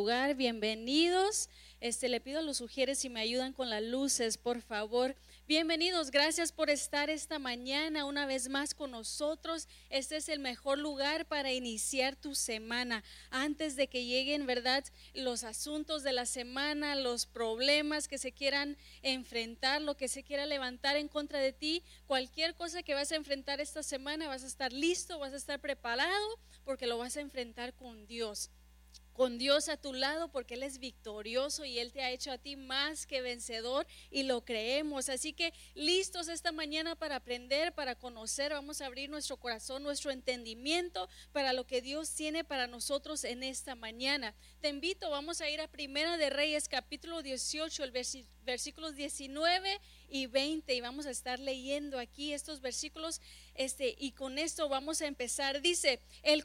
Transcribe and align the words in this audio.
bienvenidos. 0.00 1.50
Este, 1.80 2.08
le 2.08 2.20
pido 2.20 2.38
a 2.38 2.42
los 2.42 2.56
sugieres 2.56 3.00
si 3.00 3.10
me 3.10 3.20
ayudan 3.20 3.52
con 3.52 3.68
las 3.68 3.82
luces, 3.82 4.38
por 4.38 4.62
favor. 4.62 5.14
Bienvenidos, 5.46 6.10
gracias 6.10 6.52
por 6.52 6.70
estar 6.70 7.10
esta 7.10 7.38
mañana 7.38 8.06
una 8.06 8.24
vez 8.24 8.48
más 8.48 8.72
con 8.72 8.92
nosotros. 8.92 9.68
Este 9.90 10.16
es 10.16 10.30
el 10.30 10.38
mejor 10.38 10.78
lugar 10.78 11.26
para 11.26 11.52
iniciar 11.52 12.16
tu 12.16 12.34
semana. 12.34 13.04
Antes 13.30 13.76
de 13.76 13.88
que 13.88 14.06
lleguen, 14.06 14.46
¿verdad? 14.46 14.84
Los 15.12 15.44
asuntos 15.44 16.02
de 16.02 16.12
la 16.12 16.24
semana, 16.24 16.94
los 16.96 17.26
problemas 17.26 18.08
que 18.08 18.16
se 18.16 18.32
quieran 18.32 18.78
enfrentar, 19.02 19.82
lo 19.82 19.98
que 19.98 20.08
se 20.08 20.22
quiera 20.22 20.46
levantar 20.46 20.96
en 20.96 21.08
contra 21.08 21.40
de 21.40 21.52
ti, 21.52 21.82
cualquier 22.06 22.54
cosa 22.54 22.82
que 22.82 22.94
vas 22.94 23.12
a 23.12 23.16
enfrentar 23.16 23.60
esta 23.60 23.82
semana, 23.82 24.28
vas 24.28 24.44
a 24.44 24.48
estar 24.48 24.72
listo, 24.72 25.18
vas 25.18 25.34
a 25.34 25.36
estar 25.36 25.60
preparado 25.60 26.38
porque 26.64 26.86
lo 26.86 26.96
vas 26.96 27.18
a 27.18 27.20
enfrentar 27.20 27.74
con 27.74 28.06
Dios 28.06 28.50
con 29.20 29.36
Dios 29.36 29.68
a 29.68 29.76
tu 29.76 29.92
lado 29.92 30.28
porque 30.28 30.54
Él 30.54 30.62
es 30.62 30.78
victorioso 30.78 31.66
y 31.66 31.78
Él 31.78 31.92
te 31.92 32.02
ha 32.02 32.10
hecho 32.10 32.32
a 32.32 32.38
ti 32.38 32.56
más 32.56 33.04
que 33.04 33.20
vencedor 33.20 33.86
y 34.10 34.22
lo 34.22 34.46
creemos. 34.46 35.10
Así 35.10 35.34
que 35.34 35.52
listos 35.74 36.28
esta 36.28 36.52
mañana 36.52 36.96
para 36.96 37.16
aprender, 37.16 37.74
para 37.74 37.96
conocer, 37.96 38.52
vamos 38.52 38.80
a 38.80 38.86
abrir 38.86 39.10
nuestro 39.10 39.36
corazón, 39.36 39.82
nuestro 39.82 40.10
entendimiento 40.10 41.06
para 41.32 41.52
lo 41.52 41.66
que 41.66 41.82
Dios 41.82 42.14
tiene 42.14 42.44
para 42.44 42.66
nosotros 42.66 43.24
en 43.24 43.42
esta 43.42 43.74
mañana. 43.74 44.34
Te 44.62 44.70
invito, 44.70 45.10
vamos 45.10 45.42
a 45.42 45.50
ir 45.50 45.60
a 45.60 45.68
Primera 45.68 46.16
de 46.16 46.30
Reyes 46.30 46.66
capítulo 46.66 47.20
18, 47.20 47.84
el 47.84 47.90
versículos 48.50 48.96
19 48.96 49.80
y 50.08 50.26
20 50.26 50.74
y 50.74 50.80
vamos 50.80 51.06
a 51.06 51.10
estar 51.10 51.38
leyendo 51.38 52.00
aquí 52.00 52.32
estos 52.32 52.60
versículos 52.60 53.20
este 53.54 53.94
y 53.96 54.10
con 54.10 54.38
esto 54.38 54.68
vamos 54.68 55.00
a 55.02 55.06
empezar. 55.06 55.62
Dice, 55.62 56.00
el, 56.24 56.44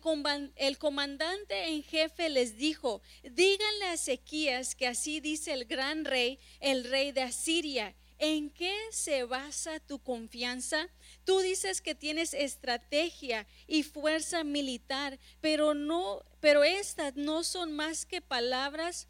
el 0.55 0.77
comandante 0.77 1.69
en 1.69 1.81
jefe 1.81 2.29
les 2.29 2.57
dijo, 2.57 3.01
díganle 3.23 3.85
a 3.85 3.93
Ezequías 3.93 4.75
que 4.75 4.87
así 4.87 5.19
dice 5.19 5.51
el 5.53 5.65
gran 5.65 6.05
rey, 6.05 6.37
el 6.59 6.83
rey 6.83 7.11
de 7.11 7.23
Asiria. 7.23 7.95
¿En 8.17 8.49
qué 8.51 8.73
se 8.91 9.23
basa 9.23 9.79
tu 9.79 9.99
confianza? 9.99 10.87
Tú 11.25 11.39
dices 11.39 11.81
que 11.81 11.95
tienes 11.95 12.33
estrategia 12.33 13.45
y 13.67 13.83
fuerza 13.83 14.43
militar, 14.43 15.19
pero 15.41 15.73
no, 15.73 16.23
pero 16.39 16.63
estas 16.63 17.15
no 17.15 17.43
son 17.43 17.73
más 17.73 18.05
que 18.05 18.21
palabras 18.21 19.09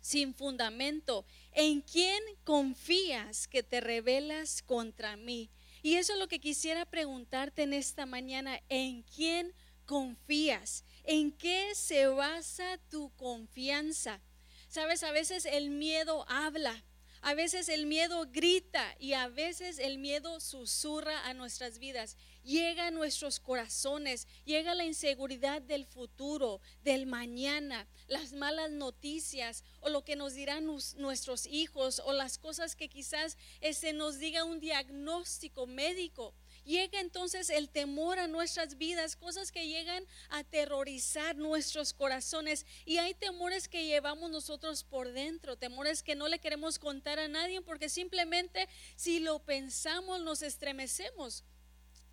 sin 0.00 0.34
fundamento. 0.34 1.24
¿En 1.52 1.80
quién 1.80 2.22
confías 2.44 3.48
que 3.48 3.62
te 3.62 3.80
rebelas 3.80 4.62
contra 4.62 5.16
mí? 5.16 5.50
Y 5.82 5.96
eso 5.96 6.12
es 6.12 6.18
lo 6.18 6.28
que 6.28 6.40
quisiera 6.40 6.84
preguntarte 6.84 7.62
en 7.62 7.72
esta 7.72 8.06
mañana. 8.06 8.60
¿En 8.68 9.02
quién 9.02 9.52
confías? 9.86 10.84
¿En 11.04 11.32
qué 11.32 11.74
se 11.74 12.06
basa 12.06 12.78
tu 12.90 13.10
confianza? 13.16 14.20
Sabes, 14.68 15.02
a 15.02 15.10
veces 15.10 15.46
el 15.46 15.70
miedo 15.70 16.24
habla. 16.28 16.84
A 17.22 17.34
veces 17.34 17.68
el 17.68 17.84
miedo 17.84 18.26
grita 18.32 18.94
y 18.98 19.12
a 19.12 19.28
veces 19.28 19.78
el 19.78 19.98
miedo 19.98 20.40
susurra 20.40 21.26
a 21.26 21.34
nuestras 21.34 21.78
vidas 21.78 22.16
llega 22.44 22.86
a 22.86 22.90
nuestros 22.90 23.40
corazones, 23.40 24.26
llega 24.44 24.74
la 24.74 24.84
inseguridad 24.84 25.62
del 25.62 25.86
futuro, 25.86 26.60
del 26.82 27.06
mañana, 27.06 27.86
las 28.08 28.32
malas 28.32 28.70
noticias 28.70 29.64
o 29.80 29.88
lo 29.88 30.04
que 30.04 30.16
nos 30.16 30.34
dirán 30.34 30.66
nuestros 30.66 31.46
hijos 31.46 32.00
o 32.04 32.12
las 32.12 32.38
cosas 32.38 32.76
que 32.76 32.88
quizás 32.88 33.32
se 33.60 33.68
este, 33.68 33.92
nos 33.92 34.18
diga 34.18 34.44
un 34.44 34.60
diagnóstico 34.60 35.66
médico. 35.66 36.34
Llega 36.64 37.00
entonces 37.00 37.50
el 37.50 37.68
temor 37.68 38.18
a 38.18 38.28
nuestras 38.28 38.76
vidas, 38.76 39.16
cosas 39.16 39.50
que 39.50 39.66
llegan 39.66 40.04
a 40.28 40.38
aterrorizar 40.38 41.36
nuestros 41.36 41.92
corazones. 41.92 42.66
Y 42.84 42.98
hay 42.98 43.14
temores 43.14 43.66
que 43.66 43.86
llevamos 43.86 44.30
nosotros 44.30 44.84
por 44.84 45.12
dentro, 45.12 45.56
temores 45.56 46.02
que 46.02 46.14
no 46.14 46.28
le 46.28 46.38
queremos 46.38 46.78
contar 46.78 47.18
a 47.18 47.28
nadie 47.28 47.62
porque 47.62 47.88
simplemente 47.88 48.68
si 48.96 49.20
lo 49.20 49.38
pensamos 49.40 50.20
nos 50.20 50.42
estremecemos. 50.42 51.44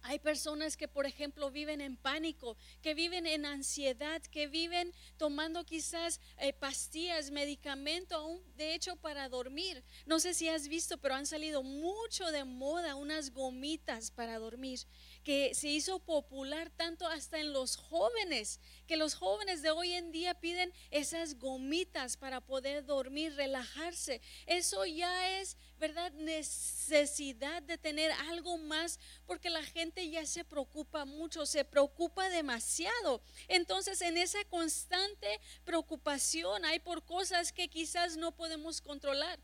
Hay 0.08 0.20
personas 0.20 0.78
que, 0.78 0.88
por 0.88 1.06
ejemplo, 1.06 1.52
viven 1.52 1.82
en 1.82 1.98
pánico, 1.98 2.56
que 2.82 2.94
viven 2.94 3.28
en 3.28 3.46
ansiedad, 3.46 4.22
que 4.22 4.48
viven 4.48 4.94
tomando 5.18 5.66
quizás 5.66 6.22
eh, 6.38 6.54
pastillas, 6.54 7.30
medicamento, 7.30 8.16
aún 8.16 8.42
de 8.56 8.74
hecho 8.74 8.96
para 8.96 9.28
dormir. 9.28 9.84
No 10.06 10.22
sé 10.22 10.34
si 10.34 10.48
has 10.48 10.70
visto, 10.70 10.98
pero 10.98 11.16
han 11.16 11.26
salido 11.26 11.62
mucho 11.62 12.32
de 12.32 12.46
moda 12.46 12.96
unas 12.96 13.32
gomitas 13.32 14.10
para 14.10 14.40
dormir 14.40 14.80
que 15.28 15.54
se 15.54 15.68
hizo 15.68 16.00
popular 16.00 16.70
tanto 16.70 17.06
hasta 17.06 17.38
en 17.38 17.52
los 17.52 17.76
jóvenes, 17.76 18.62
que 18.88 18.96
los 18.96 19.14
jóvenes 19.14 19.62
de 19.62 19.72
hoy 19.72 19.92
en 19.92 20.14
día 20.14 20.40
piden 20.40 20.72
esas 20.90 21.38
gomitas 21.38 22.16
para 22.16 22.40
poder 22.40 22.86
dormir, 22.86 23.36
relajarse. 23.36 24.22
Eso 24.46 24.86
ya 24.86 25.38
es, 25.42 25.58
¿verdad? 25.80 26.14
Necesidad 26.14 27.62
de 27.62 27.78
tener 27.78 28.10
algo 28.30 28.58
más 28.58 29.02
porque 29.26 29.50
la 29.50 29.64
gente 29.64 30.10
ya 30.10 30.26
se 30.26 30.46
preocupa 30.46 31.04
mucho, 31.04 31.46
se 31.46 31.66
preocupa 31.66 32.30
demasiado. 32.30 33.22
Entonces, 33.50 34.02
en 34.02 34.16
esa 34.16 34.42
constante 34.46 35.42
preocupación 35.66 36.64
hay 36.64 36.80
por 36.80 37.04
cosas 37.04 37.52
que 37.52 37.68
quizás 37.68 38.16
no 38.16 38.34
podemos 38.34 38.80
controlar. 38.80 39.42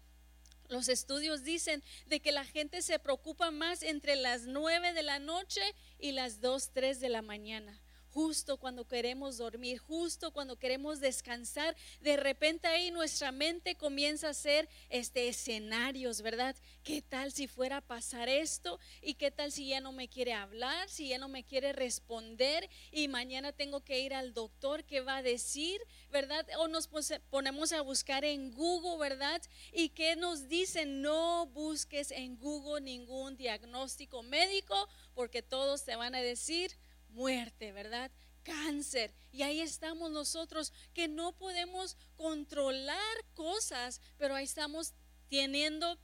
Los 0.70 0.90
estudios 0.90 1.44
dicen 1.44 1.84
de 2.08 2.20
que 2.20 2.32
la 2.32 2.46
gente 2.46 2.82
se 2.82 3.00
preocupa 3.00 3.52
más 3.52 3.84
entre 3.84 4.16
las 4.16 4.44
9 4.44 4.94
de 4.94 5.04
la 5.04 5.20
noche 5.20 5.62
y 6.00 6.14
las 6.14 6.42
2, 6.42 6.72
3 6.74 7.00
de 7.00 7.10
la 7.10 7.22
mañana 7.22 7.83
justo 8.14 8.58
cuando 8.58 8.88
queremos 8.88 9.38
dormir, 9.38 9.80
justo 9.80 10.32
cuando 10.32 10.58
queremos 10.58 11.00
descansar, 11.00 11.76
de 12.00 12.16
repente 12.16 12.68
ahí 12.68 12.92
nuestra 12.92 13.32
mente 13.32 13.76
comienza 13.76 14.28
a 14.28 14.32
hacer 14.32 14.70
este 14.90 15.28
escenarios, 15.28 16.22
¿verdad? 16.22 16.56
¿Qué 16.84 17.02
tal 17.02 17.32
si 17.32 17.48
fuera 17.48 17.78
a 17.78 17.82
pasar 17.82 18.30
esto? 18.30 18.80
¿Y 19.02 19.16
qué 19.16 19.32
tal 19.32 19.52
si 19.52 19.68
ya 19.68 19.82
no 19.82 19.92
me 19.92 20.08
quiere 20.08 20.34
hablar, 20.34 20.90
si 20.90 21.10
ya 21.10 21.18
no 21.18 21.28
me 21.28 21.44
quiere 21.44 21.74
responder 21.74 22.70
y 22.92 23.08
mañana 23.08 23.52
tengo 23.52 23.82
que 23.82 24.00
ir 24.00 24.14
al 24.14 24.34
doctor, 24.34 24.84
¿qué 24.84 25.02
va 25.02 25.18
a 25.18 25.24
decir? 25.24 25.82
¿Verdad? 26.12 26.46
O 26.60 26.68
nos 26.68 26.88
ponemos 27.32 27.72
a 27.72 27.82
buscar 27.82 28.24
en 28.26 28.52
Google, 28.52 29.00
¿verdad? 29.00 29.42
¿Y 29.72 29.90
qué 29.90 30.16
nos 30.16 30.48
dicen? 30.48 31.02
No 31.02 31.48
busques 31.48 32.12
en 32.12 32.38
Google 32.38 32.82
ningún 32.82 33.38
diagnóstico 33.38 34.22
médico 34.22 34.88
porque 35.16 35.42
todos 35.42 35.84
te 35.84 35.96
van 35.96 36.14
a 36.14 36.22
decir 36.22 36.78
muerte, 37.14 37.72
¿verdad? 37.72 38.12
Cáncer. 38.44 39.14
Y 39.32 39.44
ahí 39.44 39.62
estamos 39.62 40.12
nosotros 40.12 40.74
que 40.94 41.08
no 41.08 41.34
podemos 41.34 41.98
controlar 42.16 43.26
cosas, 43.34 44.02
pero 44.18 44.36
ahí 44.36 44.44
estamos 44.44 44.94
teniendo 45.30 45.98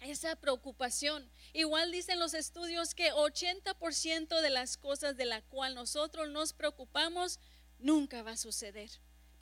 esa 0.00 0.36
preocupación. 0.36 1.30
Igual 1.52 1.92
dicen 1.92 2.18
los 2.18 2.34
estudios 2.34 2.94
que 2.94 3.12
80% 3.12 4.40
de 4.40 4.50
las 4.50 4.76
cosas 4.76 5.16
de 5.16 5.26
la 5.26 5.42
cual 5.42 5.74
nosotros 5.74 6.28
nos 6.30 6.52
preocupamos 6.52 7.38
nunca 7.78 8.22
va 8.22 8.32
a 8.32 8.36
suceder. 8.36 8.90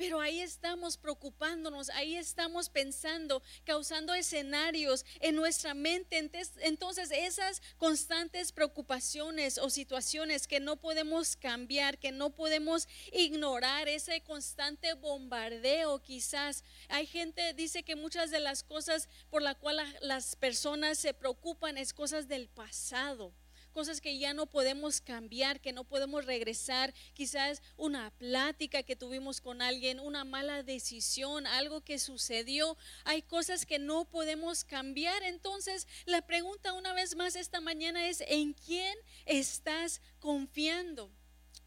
Pero 0.00 0.18
ahí 0.18 0.40
estamos 0.40 0.96
preocupándonos, 0.96 1.90
ahí 1.90 2.16
estamos 2.16 2.70
pensando, 2.70 3.42
causando 3.64 4.14
escenarios 4.14 5.04
en 5.20 5.36
nuestra 5.36 5.74
mente. 5.74 6.26
Entonces 6.62 7.10
esas 7.12 7.60
constantes 7.76 8.50
preocupaciones 8.50 9.58
o 9.58 9.68
situaciones 9.68 10.46
que 10.46 10.58
no 10.58 10.76
podemos 10.76 11.36
cambiar, 11.36 11.98
que 11.98 12.12
no 12.12 12.30
podemos 12.30 12.88
ignorar, 13.12 13.88
ese 13.88 14.22
constante 14.22 14.94
bombardeo 14.94 16.00
quizás. 16.00 16.64
Hay 16.88 17.04
gente, 17.04 17.52
dice 17.52 17.82
que 17.82 17.94
muchas 17.94 18.30
de 18.30 18.40
las 18.40 18.62
cosas 18.62 19.06
por 19.28 19.42
las 19.42 19.56
cuales 19.56 19.86
las 20.00 20.34
personas 20.34 20.96
se 20.96 21.12
preocupan 21.12 21.76
es 21.76 21.92
cosas 21.92 22.26
del 22.26 22.48
pasado 22.48 23.34
cosas 23.70 24.00
que 24.00 24.18
ya 24.18 24.34
no 24.34 24.46
podemos 24.46 25.00
cambiar, 25.00 25.60
que 25.60 25.72
no 25.72 25.84
podemos 25.84 26.24
regresar, 26.24 26.92
quizás 27.14 27.62
una 27.76 28.10
plática 28.10 28.82
que 28.82 28.96
tuvimos 28.96 29.40
con 29.40 29.62
alguien, 29.62 30.00
una 30.00 30.24
mala 30.24 30.62
decisión, 30.62 31.46
algo 31.46 31.80
que 31.80 31.98
sucedió. 31.98 32.76
Hay 33.04 33.22
cosas 33.22 33.66
que 33.66 33.78
no 33.78 34.04
podemos 34.04 34.64
cambiar. 34.64 35.22
Entonces, 35.22 35.86
la 36.06 36.22
pregunta 36.22 36.72
una 36.72 36.92
vez 36.92 37.16
más 37.16 37.36
esta 37.36 37.60
mañana 37.60 38.08
es, 38.08 38.22
¿en 38.26 38.52
quién 38.52 38.96
estás 39.26 40.00
confiando? 40.18 41.10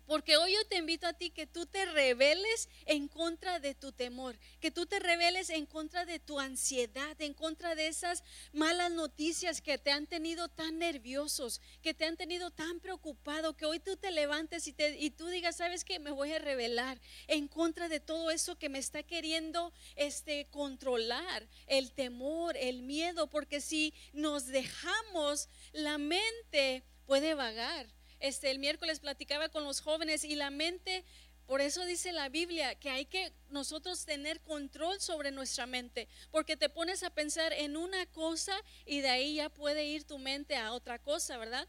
Porque 0.05 0.37
hoy 0.37 0.53
yo 0.53 0.65
te 0.67 0.77
invito 0.77 1.07
a 1.07 1.13
ti 1.13 1.29
que 1.29 1.47
tú 1.47 1.65
te 1.65 1.85
rebeles 1.85 2.67
en 2.85 3.07
contra 3.07 3.59
de 3.59 3.73
tu 3.73 3.91
temor, 3.91 4.37
que 4.59 4.71
tú 4.71 4.85
te 4.85 4.99
rebeles 4.99 5.49
en 5.49 5.65
contra 5.65 6.05
de 6.05 6.19
tu 6.19 6.39
ansiedad, 6.39 7.19
en 7.21 7.33
contra 7.33 7.75
de 7.75 7.87
esas 7.87 8.23
malas 8.51 8.91
noticias 8.91 9.61
que 9.61 9.77
te 9.77 9.91
han 9.91 10.07
tenido 10.07 10.49
tan 10.49 10.77
nerviosos, 10.77 11.61
que 11.81 11.93
te 11.93 12.05
han 12.05 12.17
tenido 12.17 12.51
tan 12.51 12.79
preocupado, 12.81 13.55
que 13.55 13.65
hoy 13.65 13.79
tú 13.79 13.95
te 13.95 14.11
levantes 14.11 14.67
y, 14.67 14.73
te, 14.73 14.99
y 14.99 15.09
tú 15.09 15.27
digas, 15.27 15.57
¿sabes 15.57 15.85
qué? 15.85 15.99
Me 15.99 16.11
voy 16.11 16.33
a 16.33 16.39
rebelar 16.39 16.99
en 17.27 17.47
contra 17.47 17.87
de 17.87 17.99
todo 17.99 18.29
eso 18.29 18.57
que 18.57 18.69
me 18.69 18.79
está 18.79 19.03
queriendo 19.03 19.71
este, 19.95 20.47
controlar, 20.51 21.47
el 21.67 21.91
temor, 21.91 22.57
el 22.57 22.81
miedo, 22.81 23.27
porque 23.27 23.61
si 23.61 23.93
nos 24.11 24.47
dejamos, 24.47 25.49
la 25.71 25.97
mente 25.97 26.83
puede 27.05 27.35
vagar 27.35 27.87
este, 28.23 28.49
el 28.51 28.57
miércoles 28.57 29.01
platicaba 29.01 29.49
con 29.49 29.65
los 29.65 29.81
jóvenes 29.81 30.23
y 30.23 30.35
la 30.35 30.49
mente 30.49 31.03
Por 31.45 31.59
eso 31.59 31.83
dice 31.83 32.13
la 32.13 32.29
Biblia 32.29 32.73
que 32.75 32.89
hay 32.89 33.05
que 33.05 33.33
nosotros 33.49 34.05
tener 34.05 34.39
control 34.39 35.01
sobre 35.01 35.29
nuestra 35.29 35.65
mente, 35.65 36.07
porque 36.31 36.55
te 36.55 36.69
pones 36.69 37.03
a 37.03 37.09
pensar 37.09 37.51
en 37.51 37.75
una 37.75 38.05
cosa 38.05 38.55
y 38.85 39.01
de 39.01 39.09
ahí 39.09 39.35
ya 39.35 39.49
puede 39.49 39.83
ir 39.83 40.05
tu 40.05 40.19
mente 40.19 40.55
a 40.55 40.71
otra 40.71 40.99
cosa, 40.99 41.37
¿verdad? 41.37 41.67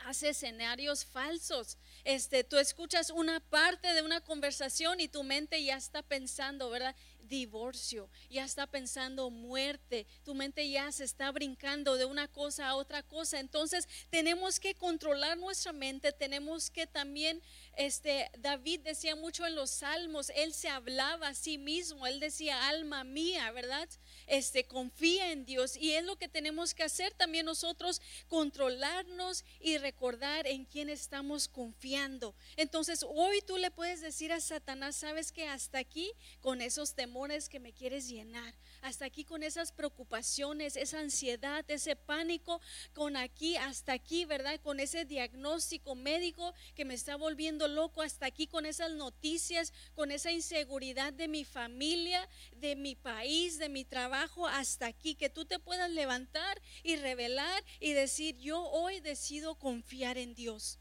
hace 0.00 0.30
escenarios 0.30 1.04
falsos. 1.04 1.78
Este, 2.06 2.44
tú 2.44 2.56
escuchas 2.58 3.10
una 3.10 3.40
parte 3.40 3.92
de 3.92 4.02
una 4.02 4.20
conversación 4.20 5.00
y 5.00 5.08
tu 5.08 5.24
mente 5.24 5.64
ya 5.64 5.76
está 5.76 6.04
pensando, 6.04 6.70
¿verdad? 6.70 6.94
divorcio, 7.28 8.08
ya 8.30 8.44
está 8.44 8.66
pensando 8.66 9.30
muerte, 9.30 10.06
tu 10.24 10.34
mente 10.34 10.70
ya 10.70 10.90
se 10.92 11.02
está 11.02 11.30
brincando 11.32 11.96
de 11.96 12.04
una 12.04 12.28
cosa 12.28 12.68
a 12.68 12.76
otra 12.76 13.02
cosa. 13.02 13.40
Entonces 13.40 13.88
tenemos 14.10 14.60
que 14.60 14.74
controlar 14.74 15.36
nuestra 15.36 15.72
mente, 15.72 16.12
tenemos 16.12 16.70
que 16.70 16.86
también, 16.86 17.42
este, 17.76 18.30
David 18.38 18.80
decía 18.80 19.16
mucho 19.16 19.46
en 19.46 19.54
los 19.54 19.70
salmos, 19.70 20.30
él 20.36 20.54
se 20.54 20.68
hablaba 20.68 21.28
a 21.28 21.34
sí 21.34 21.58
mismo, 21.58 22.06
él 22.06 22.20
decía, 22.20 22.68
alma 22.68 23.04
mía, 23.04 23.50
¿verdad? 23.50 23.88
Este, 24.26 24.64
confía 24.64 25.32
en 25.32 25.44
Dios 25.44 25.76
y 25.76 25.92
es 25.92 26.04
lo 26.04 26.16
que 26.16 26.28
tenemos 26.28 26.74
que 26.74 26.82
hacer 26.82 27.14
también 27.14 27.46
nosotros, 27.46 28.00
controlarnos 28.28 29.44
y 29.60 29.78
recordar 29.78 30.46
en 30.46 30.64
quién 30.64 30.88
estamos 30.88 31.48
confiando. 31.48 32.34
Entonces 32.56 33.04
hoy 33.08 33.40
tú 33.42 33.56
le 33.56 33.70
puedes 33.70 34.00
decir 34.00 34.32
a 34.32 34.40
Satanás, 34.40 34.96
sabes 34.96 35.30
que 35.30 35.46
hasta 35.46 35.78
aquí 35.78 36.12
con 36.40 36.60
esos 36.60 36.94
temores, 36.94 37.48
que 37.48 37.60
me 37.60 37.72
quieres 37.72 38.08
llenar. 38.08 38.54
Hasta 38.82 39.04
aquí 39.04 39.24
con 39.24 39.42
esas 39.42 39.72
preocupaciones, 39.72 40.76
esa 40.76 41.00
ansiedad, 41.00 41.64
ese 41.68 41.96
pánico, 41.96 42.60
con 42.94 43.16
aquí, 43.16 43.56
hasta 43.56 43.92
aquí, 43.92 44.24
¿verdad? 44.24 44.60
Con 44.60 44.80
ese 44.80 45.04
diagnóstico 45.04 45.94
médico 45.94 46.54
que 46.74 46.84
me 46.84 46.94
está 46.94 47.16
volviendo 47.16 47.68
loco, 47.68 48.02
hasta 48.02 48.26
aquí 48.26 48.46
con 48.46 48.66
esas 48.66 48.90
noticias, 48.92 49.72
con 49.94 50.10
esa 50.10 50.30
inseguridad 50.30 51.12
de 51.12 51.28
mi 51.28 51.44
familia, 51.44 52.28
de 52.56 52.76
mi 52.76 52.94
país, 52.94 53.58
de 53.58 53.68
mi 53.68 53.84
trabajo, 53.84 54.15
hasta 54.48 54.86
aquí, 54.86 55.14
que 55.14 55.30
tú 55.30 55.44
te 55.44 55.58
puedas 55.58 55.90
levantar 55.90 56.60
y 56.82 56.96
revelar 56.96 57.64
y 57.80 57.92
decir, 57.92 58.36
yo 58.38 58.62
hoy 58.62 59.00
decido 59.00 59.56
confiar 59.56 60.18
en 60.18 60.34
Dios. 60.34 60.78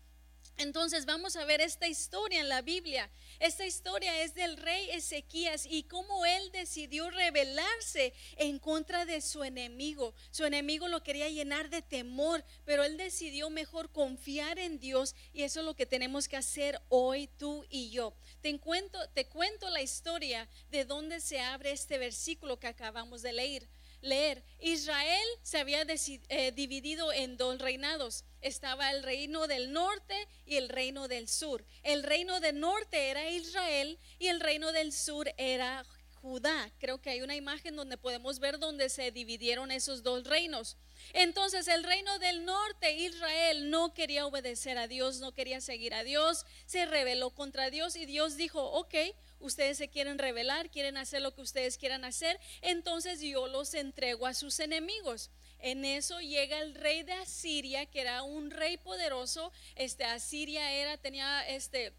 Entonces 0.57 1.05
vamos 1.05 1.35
a 1.35 1.43
ver 1.43 1.59
esta 1.59 1.87
historia 1.87 2.39
en 2.39 2.47
la 2.47 2.61
Biblia. 2.61 3.09
Esta 3.39 3.65
historia 3.65 4.23
es 4.23 4.33
del 4.33 4.55
rey 4.55 4.89
Ezequías 4.91 5.65
y 5.65 5.83
cómo 5.83 6.25
él 6.25 6.51
decidió 6.53 7.09
rebelarse 7.09 8.13
en 8.37 8.59
contra 8.59 9.05
de 9.05 9.19
su 9.19 9.43
enemigo. 9.43 10.13
Su 10.31 10.45
enemigo 10.45 10.87
lo 10.87 11.03
quería 11.03 11.27
llenar 11.27 11.69
de 11.69 11.81
temor, 11.81 12.43
pero 12.63 12.85
él 12.85 12.95
decidió 12.95 13.49
mejor 13.49 13.91
confiar 13.91 14.57
en 14.57 14.79
Dios 14.79 15.13
y 15.33 15.43
eso 15.43 15.59
es 15.59 15.65
lo 15.65 15.75
que 15.75 15.85
tenemos 15.85 16.29
que 16.29 16.37
hacer 16.37 16.81
hoy 16.87 17.27
tú 17.37 17.65
y 17.69 17.89
yo. 17.89 18.13
Te 18.41 18.57
cuento, 18.57 18.97
te 19.09 19.27
cuento 19.27 19.69
la 19.69 19.81
historia 19.81 20.47
de 20.71 20.85
dónde 20.85 21.19
se 21.19 21.41
abre 21.41 21.71
este 21.71 21.97
versículo 21.97 22.59
que 22.59 22.67
acabamos 22.67 23.21
de 23.21 23.33
leer 23.33 23.67
leer. 24.01 24.43
Israel 24.59 25.27
se 25.41 25.57
había 25.57 25.83
eh, 25.83 26.51
dividido 26.51 27.11
en 27.13 27.37
dos 27.37 27.59
reinados. 27.59 28.23
Estaba 28.41 28.91
el 28.91 29.03
reino 29.03 29.47
del 29.47 29.71
norte 29.71 30.27
y 30.45 30.57
el 30.57 30.69
reino 30.69 31.07
del 31.07 31.27
sur. 31.27 31.65
El 31.83 32.03
reino 32.03 32.39
del 32.39 32.59
norte 32.59 33.09
era 33.09 33.29
Israel 33.29 33.99
y 34.19 34.27
el 34.27 34.39
reino 34.39 34.71
del 34.71 34.93
sur 34.93 35.33
era 35.37 35.85
Judá. 36.21 36.71
Creo 36.79 37.01
que 37.01 37.11
hay 37.11 37.21
una 37.21 37.35
imagen 37.35 37.75
donde 37.75 37.97
podemos 37.97 38.39
ver 38.39 38.59
donde 38.59 38.89
se 38.89 39.11
dividieron 39.11 39.71
esos 39.71 40.03
dos 40.03 40.23
reinos. 40.23 40.77
Entonces 41.13 41.67
el 41.67 41.83
reino 41.83 42.19
del 42.19 42.45
norte, 42.45 42.93
Israel, 42.93 43.69
no 43.69 43.93
quería 43.93 44.25
obedecer 44.25 44.77
a 44.77 44.87
Dios, 44.87 45.19
no 45.19 45.33
quería 45.33 45.61
seguir 45.61 45.93
a 45.93 46.03
Dios, 46.03 46.45
se 46.65 46.85
rebeló 46.85 47.29
contra 47.31 47.69
Dios 47.69 47.95
y 47.95 48.05
Dios 48.05 48.37
dijo, 48.37 48.63
ok, 48.71 48.95
ustedes 49.39 49.77
se 49.77 49.89
quieren 49.89 50.17
rebelar, 50.17 50.69
quieren 50.69 50.97
hacer 50.97 51.21
lo 51.21 51.33
que 51.33 51.41
ustedes 51.41 51.77
quieran 51.77 52.05
hacer, 52.05 52.39
entonces 52.61 53.21
yo 53.21 53.47
los 53.47 53.73
entrego 53.73 54.27
a 54.27 54.33
sus 54.33 54.59
enemigos. 54.59 55.31
En 55.59 55.85
eso 55.85 56.19
llega 56.19 56.59
el 56.59 56.75
rey 56.75 57.03
de 57.03 57.13
Asiria, 57.13 57.85
que 57.85 58.01
era 58.01 58.23
un 58.23 58.51
rey 58.51 58.77
poderoso. 58.77 59.51
Este 59.75 60.03
Asiria 60.03 60.71
era 60.71 60.97
tenía 60.97 61.47
este 61.47 61.93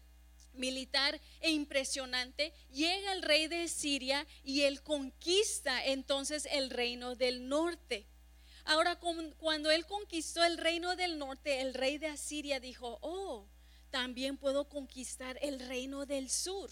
militar 0.53 1.19
e 1.41 1.51
impresionante. 1.51 2.53
Llega 2.71 3.11
el 3.13 3.21
rey 3.21 3.47
de 3.47 3.67
Siria 3.67 4.25
y 4.43 4.61
él 4.61 4.81
conquista 4.81 5.83
entonces 5.85 6.47
el 6.51 6.69
reino 6.69 7.15
del 7.15 7.47
norte. 7.47 8.07
Ahora, 8.67 8.99
cuando 9.37 9.71
él 9.71 9.85
conquistó 9.85 10.43
el 10.43 10.57
reino 10.57 10.97
del 10.97 11.17
norte, 11.17 11.61
el 11.61 11.73
rey 11.73 11.97
de 11.97 12.07
Asiria 12.07 12.59
dijo, 12.59 12.99
oh, 13.01 13.47
también 13.91 14.35
puedo 14.35 14.67
conquistar 14.67 15.39
el 15.41 15.61
reino 15.61 16.05
del 16.05 16.29
sur 16.29 16.69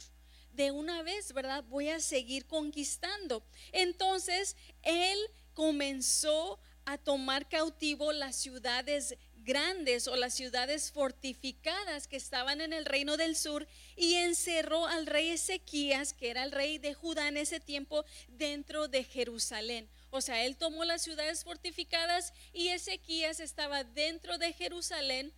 de 0.52 0.72
una 0.72 1.04
vez, 1.04 1.32
¿verdad? 1.32 1.64
Voy 1.64 1.88
a 1.88 2.02
seguir 2.02 2.48
conquistando. 2.48 3.46
Entonces, 3.72 4.58
él 4.84 5.18
comenzó 5.54 6.60
a 6.84 6.98
tomar 6.98 7.48
cautivo 7.48 8.12
las 8.12 8.36
ciudades 8.36 9.16
grandes 9.38 10.10
o 10.10 10.18
las 10.18 10.34
ciudades 10.34 10.92
fortificadas 10.92 12.08
que 12.08 12.18
estaban 12.18 12.60
en 12.60 12.74
el 12.74 12.84
reino 12.84 13.16
del 13.16 13.38
sur 13.38 13.68
y 13.96 14.16
encerró 14.16 14.86
al 14.86 15.06
rey 15.06 15.30
Ezequías, 15.30 16.12
que 16.12 16.30
era 16.30 16.44
el 16.44 16.52
rey 16.52 16.78
de 16.78 16.94
Judá 16.94 17.30
en 17.30 17.38
ese 17.38 17.62
tiempo, 17.62 18.04
dentro 18.28 18.90
de 18.90 19.06
Jerusalén. 19.06 19.88
O 20.16 20.22
sea, 20.22 20.46
él 20.46 20.56
tomó 20.56 20.86
las 20.86 21.02
ciudades 21.02 21.44
fortificadas 21.44 22.34
y 22.54 22.70
Ezequías 22.70 23.42
estaba 23.42 23.84
dentro 23.84 24.38
de 24.38 24.54
Jerusalén, 24.54 25.34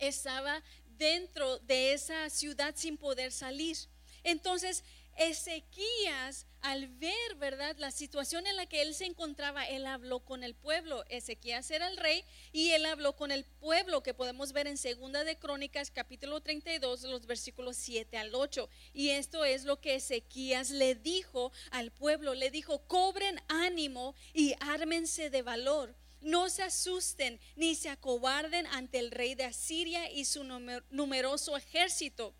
estaba 0.00 0.60
dentro 0.96 1.60
de 1.60 1.92
esa 1.92 2.28
ciudad 2.28 2.74
sin 2.76 2.98
poder 2.98 3.30
salir. 3.30 3.76
Entonces, 4.24 4.82
Ezequías, 5.16 6.47
al 6.62 6.88
ver, 6.88 7.34
¿verdad?, 7.36 7.76
la 7.78 7.90
situación 7.90 8.46
en 8.46 8.56
la 8.56 8.66
que 8.66 8.82
él 8.82 8.94
se 8.94 9.06
encontraba, 9.06 9.66
él 9.66 9.86
habló 9.86 10.20
con 10.20 10.42
el 10.42 10.54
pueblo. 10.54 11.04
Ezequías 11.08 11.70
era 11.70 11.88
el 11.88 11.96
rey 11.96 12.24
y 12.52 12.70
él 12.70 12.86
habló 12.86 13.14
con 13.14 13.30
el 13.30 13.44
pueblo, 13.44 14.02
que 14.02 14.14
podemos 14.14 14.52
ver 14.52 14.66
en 14.66 14.76
Segunda 14.76 15.24
de 15.24 15.38
Crónicas, 15.38 15.90
capítulo 15.90 16.40
32, 16.40 17.02
los 17.04 17.26
versículos 17.26 17.76
7 17.76 18.16
al 18.18 18.34
8. 18.34 18.68
Y 18.92 19.10
esto 19.10 19.44
es 19.44 19.64
lo 19.64 19.80
que 19.80 19.96
Ezequías 19.96 20.70
le 20.70 20.94
dijo 20.94 21.52
al 21.70 21.90
pueblo. 21.92 22.34
Le 22.34 22.50
dijo, 22.50 22.80
cobren 22.86 23.40
ánimo 23.48 24.14
y 24.32 24.54
ármense 24.60 25.30
de 25.30 25.42
valor. 25.42 25.94
No 26.20 26.48
se 26.48 26.64
asusten 26.64 27.38
ni 27.54 27.76
se 27.76 27.90
acobarden 27.90 28.66
ante 28.68 28.98
el 28.98 29.10
rey 29.10 29.34
de 29.34 29.44
Asiria 29.44 30.10
y 30.10 30.24
su 30.24 30.42
numeroso 30.90 31.56
ejército 31.56 32.34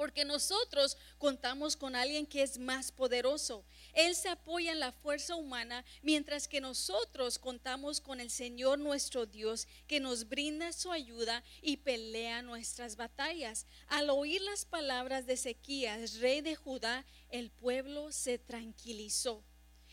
porque 0.00 0.24
nosotros 0.24 0.96
contamos 1.18 1.76
con 1.76 1.94
alguien 1.94 2.24
que 2.26 2.42
es 2.42 2.56
más 2.56 2.90
poderoso. 2.90 3.66
Él 3.92 4.16
se 4.16 4.30
apoya 4.30 4.72
en 4.72 4.80
la 4.80 4.92
fuerza 4.92 5.36
humana, 5.36 5.84
mientras 6.00 6.48
que 6.48 6.58
nosotros 6.58 7.38
contamos 7.38 8.00
con 8.00 8.18
el 8.18 8.30
Señor 8.30 8.78
nuestro 8.78 9.26
Dios, 9.26 9.68
que 9.86 10.00
nos 10.00 10.26
brinda 10.26 10.72
su 10.72 10.90
ayuda 10.90 11.44
y 11.60 11.76
pelea 11.76 12.40
nuestras 12.40 12.96
batallas. 12.96 13.66
Al 13.88 14.08
oír 14.08 14.40
las 14.40 14.64
palabras 14.64 15.26
de 15.26 15.34
Ezequías, 15.34 16.14
rey 16.14 16.40
de 16.40 16.56
Judá, 16.56 17.04
el 17.28 17.50
pueblo 17.50 18.10
se 18.10 18.38
tranquilizó 18.38 19.44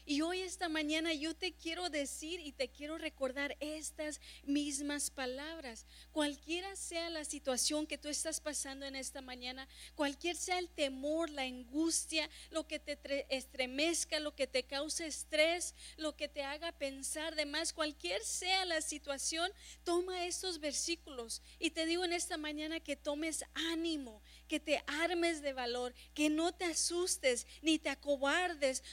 y 0.08 0.22
hoy 0.22 0.40
esta 0.40 0.70
mañana 0.70 1.14
yo 1.14 1.36
te 1.36 1.52
quiero 1.52 1.90
decir 1.90 2.40
y 2.40 2.54
te 2.54 2.70
quiero 2.70 2.98
recordar 2.98 3.58
estas 3.60 4.22
mismas 4.46 5.12
palabras. 5.12 5.86
Cualquiera 6.14 6.74
sea 6.78 7.10
la 7.10 7.26
situación 7.26 7.86
que 7.86 7.98
tú 7.98 8.08
estás 8.08 8.40
pasando 8.40 8.86
en 8.86 8.96
esta 8.96 9.20
mañana, 9.20 9.68
cualquier 9.96 10.38
sea 10.38 10.60
el 10.60 10.70
temor, 10.70 11.30
la 11.30 11.42
angustia, 11.42 12.30
lo 12.52 12.66
que 12.66 12.80
te 12.80 12.98
estremezca, 13.36 14.22
lo 14.22 14.34
que 14.34 14.48
te 14.48 14.64
cause 14.64 15.06
estrés, 15.06 15.76
lo 15.98 16.16
que 16.16 16.30
te 16.30 16.42
haga 16.42 16.72
pensar 16.72 17.36
de 17.36 17.46
más, 17.46 17.74
cualquier 17.74 18.24
sea 18.24 18.64
la 18.64 18.80
situación, 18.80 19.52
toma 19.84 20.26
estos 20.26 20.62
versículos 20.62 21.42
y 21.60 21.72
te 21.72 21.86
digo 21.86 22.06
en 22.06 22.14
esta 22.14 22.38
mañana 22.38 22.80
que 22.80 22.96
tomes 22.96 23.44
ánimo, 23.54 24.22
que 24.48 24.60
te 24.60 24.84
armes 24.88 25.42
de 25.42 25.54
valor, 25.54 25.94
que 26.14 26.30
no 26.30 26.54
te 26.54 26.66
asustes 26.66 27.46
ni 27.62 27.80
te 27.80 27.90
acobardes 27.90 28.84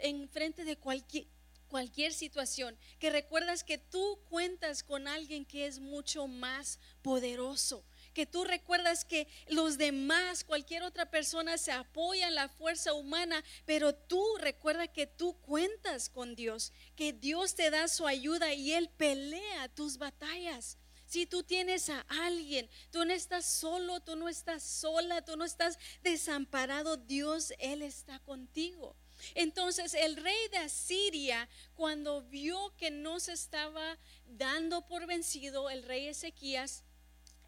en 0.00 0.28
frente 0.28 0.64
de 0.64 0.76
cualquier, 0.76 1.26
situación, 2.12 2.78
que 3.00 3.10
recuerdas 3.10 3.64
que 3.64 3.78
tú 3.78 4.20
cuentas 4.28 4.82
con 4.84 5.08
alguien 5.08 5.44
que 5.44 5.66
es 5.66 5.80
mucho 5.80 6.28
más 6.28 6.78
poderoso, 7.02 7.84
que 8.12 8.26
tú 8.26 8.44
recuerdas 8.44 9.04
que 9.04 9.26
los 9.48 9.76
demás, 9.76 10.44
cualquier 10.44 10.84
otra 10.84 11.10
persona 11.10 11.58
se 11.58 11.72
apoya 11.72 12.28
en 12.28 12.36
la 12.36 12.48
fuerza 12.48 12.94
humana, 12.94 13.42
pero 13.66 13.92
tú 13.92 14.24
recuerda 14.38 14.86
que 14.86 15.08
tú 15.08 15.36
cuentas 15.40 16.08
con 16.08 16.36
Dios, 16.36 16.72
que 16.94 17.12
Dios 17.12 17.56
te 17.56 17.70
da 17.70 17.88
su 17.88 18.06
ayuda 18.06 18.54
y 18.54 18.72
Él 18.72 18.88
pelea 18.88 19.68
tus 19.74 19.98
batallas. 19.98 20.78
Si 21.14 21.26
tú 21.26 21.44
tienes 21.44 21.90
a 21.90 22.00
alguien, 22.08 22.68
tú 22.90 23.04
no 23.04 23.12
estás 23.12 23.46
solo, 23.46 24.00
tú 24.00 24.16
no 24.16 24.28
estás 24.28 24.64
sola, 24.64 25.24
tú 25.24 25.36
no 25.36 25.44
estás 25.44 25.78
desamparado, 26.02 26.96
Dios, 26.96 27.54
Él 27.60 27.82
está 27.82 28.18
contigo. 28.18 28.96
Entonces 29.36 29.94
el 29.94 30.16
rey 30.16 30.48
de 30.50 30.58
Asiria, 30.58 31.48
cuando 31.76 32.22
vio 32.22 32.74
que 32.78 32.90
no 32.90 33.20
se 33.20 33.32
estaba 33.32 33.96
dando 34.26 34.88
por 34.88 35.06
vencido 35.06 35.70
el 35.70 35.84
rey 35.84 36.08
Ezequías, 36.08 36.82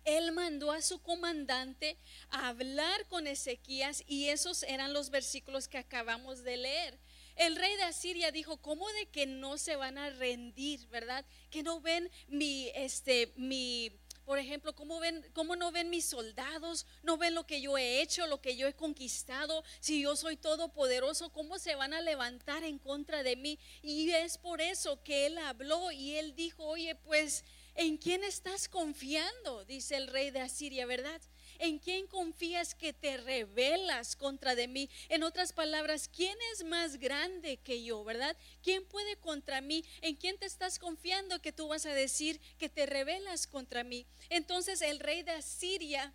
él 0.05 0.31
mandó 0.31 0.71
a 0.71 0.81
su 0.81 1.01
comandante 1.03 1.97
a 2.31 2.47
hablar 2.51 3.09
con 3.09 3.27
Ezequías 3.27 4.05
y 4.07 4.29
esos 4.29 4.63
eran 4.63 4.93
los 4.93 5.11
versículos 5.11 5.67
que 5.67 5.79
acabamos 5.79 6.45
de 6.45 6.57
leer. 6.57 7.01
El 7.37 7.57
rey 7.57 7.77
de 7.77 7.85
Asiria 7.85 8.33
dijo, 8.33 8.57
¿cómo 8.57 8.91
de 8.93 9.07
que 9.07 9.27
no 9.27 9.59
se 9.59 9.77
van 9.77 9.99
a 9.99 10.11
rendir, 10.11 10.87
verdad? 10.89 11.25
Que 11.51 11.63
no 11.63 11.81
ven 11.81 12.11
mi, 12.29 12.71
este, 12.75 13.33
mi, 13.37 13.93
por 14.25 14.39
ejemplo, 14.39 14.75
¿cómo, 14.75 14.99
ven, 14.99 15.25
¿cómo 15.35 15.55
no 15.55 15.71
ven 15.71 15.89
mis 15.89 16.07
soldados? 16.07 16.85
¿No 17.03 17.19
ven 17.19 17.35
lo 17.35 17.47
que 17.47 17.61
yo 17.61 17.79
he 17.79 18.01
hecho, 18.01 18.27
lo 18.27 18.41
que 18.41 18.57
yo 18.57 18.67
he 18.67 18.75
conquistado? 18.75 19.63
Si 19.81 20.03
yo 20.03 20.17
soy 20.17 20.37
todopoderoso, 20.37 21.31
¿cómo 21.31 21.59
se 21.59 21.77
van 21.77 21.95
a 21.95 22.01
levantar 22.01 22.65
en 22.65 22.79
contra 22.79 23.23
de 23.23 23.37
mí? 23.37 23.59
Y 23.83 24.11
es 24.11 24.37
por 24.39 24.61
eso 24.61 25.03
que 25.05 25.27
él 25.27 25.39
habló 25.39 25.93
y 25.93 26.17
él 26.17 26.35
dijo, 26.35 26.65
oye, 26.65 26.97
pues, 26.97 27.45
¿en 27.75 27.99
quién 27.99 28.25
estás 28.25 28.69
confiando? 28.69 29.65
Dice 29.65 29.97
el 29.97 30.09
rey 30.09 30.31
de 30.31 30.41
Asiria, 30.41 30.87
¿verdad? 30.87 31.21
¿En 31.59 31.79
quién 31.79 32.07
confías 32.07 32.75
que 32.75 32.93
te 32.93 33.17
rebelas 33.17 34.17
contra 34.17 34.55
de 34.55 34.69
mí? 34.69 34.91
En 35.09 35.23
otras 35.23 35.53
palabras, 35.53 36.09
¿quién 36.09 36.37
es 36.53 36.65
más 36.65 36.99
grande 36.99 37.59
que 37.59 37.83
yo, 37.83 38.05
verdad? 38.05 38.37
¿Quién 38.63 38.85
puede 38.85 39.17
contra 39.17 39.61
mí? 39.61 39.85
¿En 40.01 40.17
quién 40.17 40.39
te 40.39 40.47
estás 40.47 40.79
confiando 40.79 41.41
que 41.41 41.53
tú 41.53 41.69
vas 41.69 41.87
a 41.87 41.95
decir 41.95 42.41
que 42.59 42.69
te 42.69 42.87
rebelas 42.87 43.47
contra 43.47 43.85
mí? 43.85 44.07
Entonces 44.29 44.83
el 44.83 45.01
rey 45.01 45.23
de 45.23 45.33
Asiria 45.33 46.13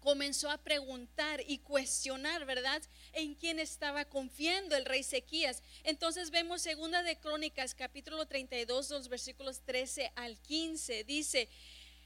comenzó 0.00 0.50
a 0.50 0.58
preguntar 0.58 1.42
y 1.46 1.58
cuestionar, 1.58 2.44
¿verdad? 2.44 2.82
En 3.12 3.34
quién 3.34 3.58
estaba 3.58 4.04
confiando 4.04 4.76
el 4.76 4.84
rey 4.84 5.00
Ezequías. 5.00 5.62
Entonces 5.84 6.30
vemos 6.30 6.62
segunda 6.62 7.02
de 7.02 7.18
Crónicas, 7.18 7.74
capítulo 7.74 8.26
32, 8.26 8.90
los 8.90 9.08
versículos 9.08 9.60
13 9.62 10.12
al 10.14 10.38
15. 10.40 11.04
Dice, 11.04 11.48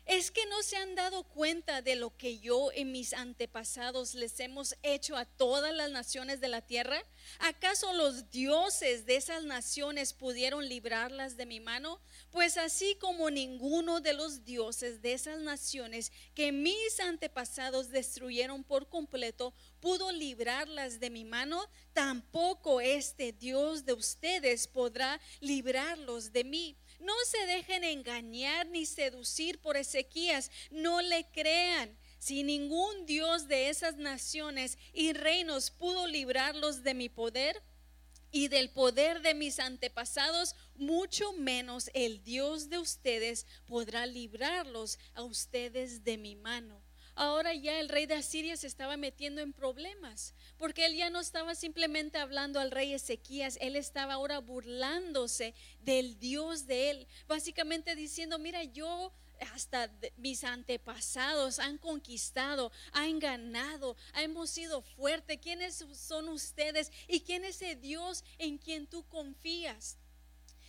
¿Es 0.05 0.33
que 0.33 0.45
no 0.47 0.63
se 0.65 0.77
han 0.77 0.97
dado 0.97 1.23
cuenta 1.23 1.81
de 1.81 1.95
lo 1.95 2.17
que 2.17 2.41
yo 2.41 2.73
en 2.73 2.91
mis 2.91 3.13
antepasados 3.13 4.15
les 4.15 4.39
hemos 4.41 4.75
hecho 4.83 5.17
a 5.17 5.25
todas 5.25 5.73
las 5.73 5.91
naciones 5.93 6.41
de 6.41 6.49
la 6.49 6.61
tierra? 6.61 7.05
¿Acaso 7.39 7.93
los 7.93 8.29
dioses 8.31 9.07
de 9.07 9.15
esas 9.15 9.45
naciones 9.45 10.13
pudieron 10.13 10.69
librarlas 10.69 11.37
de 11.37 11.47
mi 11.47 11.61
mano? 11.61 12.01
Pues 12.31 12.57
así 12.57 12.97
como 12.97 13.31
ninguno 13.31 14.01
de 14.01 14.13
los 14.13 14.45
dioses 14.45 15.03
de 15.03 15.13
esas 15.13 15.39
naciones 15.39 16.11
que 16.35 16.51
mis 16.51 16.99
antepasados 16.99 17.91
destruyeron 17.91 18.65
por 18.65 18.89
completo 18.89 19.55
pudo 19.81 20.13
librarlas 20.13 21.01
de 21.01 21.11
mi 21.11 21.25
mano, 21.25 21.69
tampoco 21.93 22.81
este 22.81 23.33
Dios 23.33 23.85
de 23.85 23.93
ustedes 23.93 24.69
podrá 24.69 25.21
librarlos 25.41 26.33
de 26.33 26.45
mí. 26.45 26.77
No 27.03 27.15
se 27.27 27.47
dejen 27.47 27.83
engañar 27.83 28.69
ni 28.69 28.87
seducir 28.87 29.59
por 29.61 29.77
Ezequías, 29.77 30.53
no 30.71 31.03
le 31.03 31.29
crean. 31.33 31.99
Si 32.21 32.45
ningún 32.45 33.07
Dios 33.07 33.49
de 33.49 33.69
esas 33.69 33.97
naciones 33.97 34.79
y 34.93 35.13
reinos 35.13 35.73
pudo 35.73 36.07
librarlos 36.07 36.85
de 36.85 36.95
mi 36.95 37.09
poder 37.09 37.61
y 38.31 38.47
del 38.47 38.71
poder 38.71 39.21
de 39.21 39.35
mis 39.35 39.59
antepasados, 39.59 40.55
mucho 40.77 41.33
menos 41.33 41.91
el 41.93 42.23
Dios 42.23 42.71
de 42.71 42.79
ustedes 42.79 43.47
podrá 43.67 44.07
librarlos 44.07 45.01
a 45.15 45.23
ustedes 45.23 46.05
de 46.05 46.19
mi 46.19 46.37
mano. 46.37 46.82
Ahora 47.15 47.55
ya 47.55 47.79
el 47.79 47.89
rey 47.89 48.07
de 48.07 48.15
Asiria 48.15 48.57
se 48.57 48.67
estaba 48.67 48.97
metiendo 48.97 49.43
en 49.43 49.53
problemas, 49.53 50.35
porque 50.57 50.87
él 50.87 50.97
ya 50.97 51.11
no 51.11 51.21
estaba 51.21 51.55
simplemente 51.55 52.19
hablando 52.19 52.59
al 52.59 52.71
rey 52.71 52.95
Ezequías, 52.95 53.59
él 53.61 53.77
estaba 53.77 54.15
ahora 54.15 54.39
burlándose 54.39 55.55
del 55.81 56.19
Dios 56.19 56.67
de 56.67 56.91
él, 56.91 57.07
básicamente 57.29 57.95
diciendo, 57.97 58.39
mira, 58.39 58.65
yo 58.65 59.13
hasta 59.55 59.91
mis 60.17 60.45
antepasados 60.45 61.59
han 61.59 61.79
conquistado, 61.79 62.73
han 62.93 63.19
ganado, 63.19 63.97
hemos 64.15 64.51
sido 64.51 64.83
fuertes. 64.83 65.39
¿Quiénes 65.43 65.85
son 65.95 66.29
ustedes 66.29 66.93
y 67.09 67.21
quién 67.21 67.45
es 67.45 67.57
ese 67.57 67.77
Dios 67.77 68.25
en 68.39 68.59
quien 68.59 68.87
tú 68.87 69.05
confías? 69.09 69.99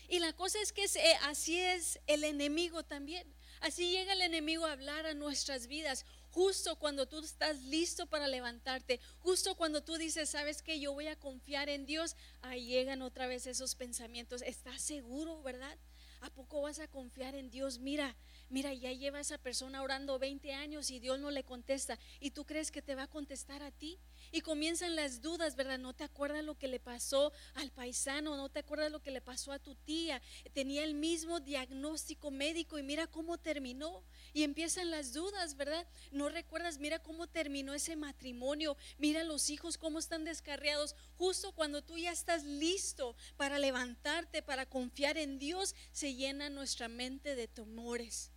Y 0.07 0.19
la 0.19 0.33
cosa 0.33 0.59
es 0.62 0.73
que 0.73 0.85
eh, 0.85 1.15
así 1.23 1.59
es 1.59 2.00
el 2.07 2.23
enemigo 2.23 2.83
también. 2.83 3.31
Así 3.62 3.91
llega 3.91 4.13
el 4.13 4.21
enemigo 4.21 4.65
a 4.65 4.73
hablar 4.73 5.05
a 5.05 5.13
nuestras 5.13 5.67
vidas. 5.67 6.05
Justo 6.33 6.77
cuando 6.77 7.07
tú 7.07 7.19
estás 7.19 7.61
listo 7.61 8.07
para 8.07 8.27
levantarte, 8.27 8.99
justo 9.19 9.53
cuando 9.53 9.83
tú 9.83 9.97
dices, 9.97 10.31
sabes 10.31 10.63
que 10.63 10.79
yo 10.79 10.91
voy 10.91 11.05
a 11.05 11.15
confiar 11.15 11.69
en 11.69 11.85
Dios, 11.85 12.15
ahí 12.41 12.65
llegan 12.65 13.03
otra 13.03 13.27
vez 13.27 13.45
esos 13.45 13.75
pensamientos. 13.75 14.41
¿Estás 14.41 14.81
seguro, 14.81 15.43
verdad? 15.43 15.77
¿A 16.21 16.31
poco 16.31 16.61
vas 16.61 16.79
a 16.79 16.87
confiar 16.87 17.35
en 17.35 17.51
Dios? 17.51 17.77
Mira, 17.77 18.15
mira, 18.49 18.73
ya 18.73 18.91
lleva 18.91 19.19
esa 19.19 19.37
persona 19.37 19.83
orando 19.83 20.17
20 20.17 20.53
años 20.53 20.89
y 20.89 20.99
Dios 20.99 21.19
no 21.19 21.29
le 21.29 21.43
contesta. 21.43 21.99
¿Y 22.19 22.31
tú 22.31 22.45
crees 22.45 22.71
que 22.71 22.81
te 22.81 22.95
va 22.95 23.03
a 23.03 23.07
contestar 23.07 23.61
a 23.61 23.69
ti? 23.69 23.99
Y 24.33 24.41
comienzan 24.41 24.95
las 24.95 25.21
dudas, 25.21 25.55
¿verdad? 25.55 25.77
No 25.77 25.93
te 25.93 26.03
acuerdas 26.03 26.43
lo 26.43 26.57
que 26.57 26.67
le 26.67 26.79
pasó 26.79 27.31
al 27.53 27.69
paisano, 27.69 28.35
no 28.35 28.49
te 28.49 28.61
acuerdas 28.61 28.91
lo 28.91 28.99
que 28.99 29.11
le 29.11 29.21
pasó 29.21 29.51
a 29.51 29.59
tu 29.59 29.75
tía. 29.75 30.23
Tenía 30.53 30.83
el 30.83 30.95
mismo 30.95 31.39
diagnóstico 31.39 32.31
médico 32.31 32.79
y 32.79 32.83
mira 32.83 33.05
cómo 33.05 33.37
terminó. 33.37 34.03
Y 34.33 34.41
empiezan 34.41 34.89
las 34.89 35.13
dudas, 35.13 35.55
¿verdad? 35.55 35.87
No 36.09 36.29
recuerdas, 36.29 36.79
mira 36.79 36.97
cómo 36.97 37.27
terminó 37.27 37.75
ese 37.75 37.95
matrimonio, 37.95 38.75
mira 38.97 39.23
los 39.23 39.51
hijos 39.51 39.77
cómo 39.77 39.99
están 39.99 40.25
descarriados. 40.25 40.95
Justo 41.15 41.51
cuando 41.51 41.83
tú 41.83 41.99
ya 41.99 42.11
estás 42.11 42.43
listo 42.43 43.15
para 43.37 43.59
levantarte, 43.59 44.41
para 44.41 44.65
confiar 44.65 45.19
en 45.19 45.37
Dios, 45.37 45.75
se 45.91 46.15
llena 46.15 46.49
nuestra 46.49 46.87
mente 46.87 47.35
de 47.35 47.47
temores. 47.47 48.32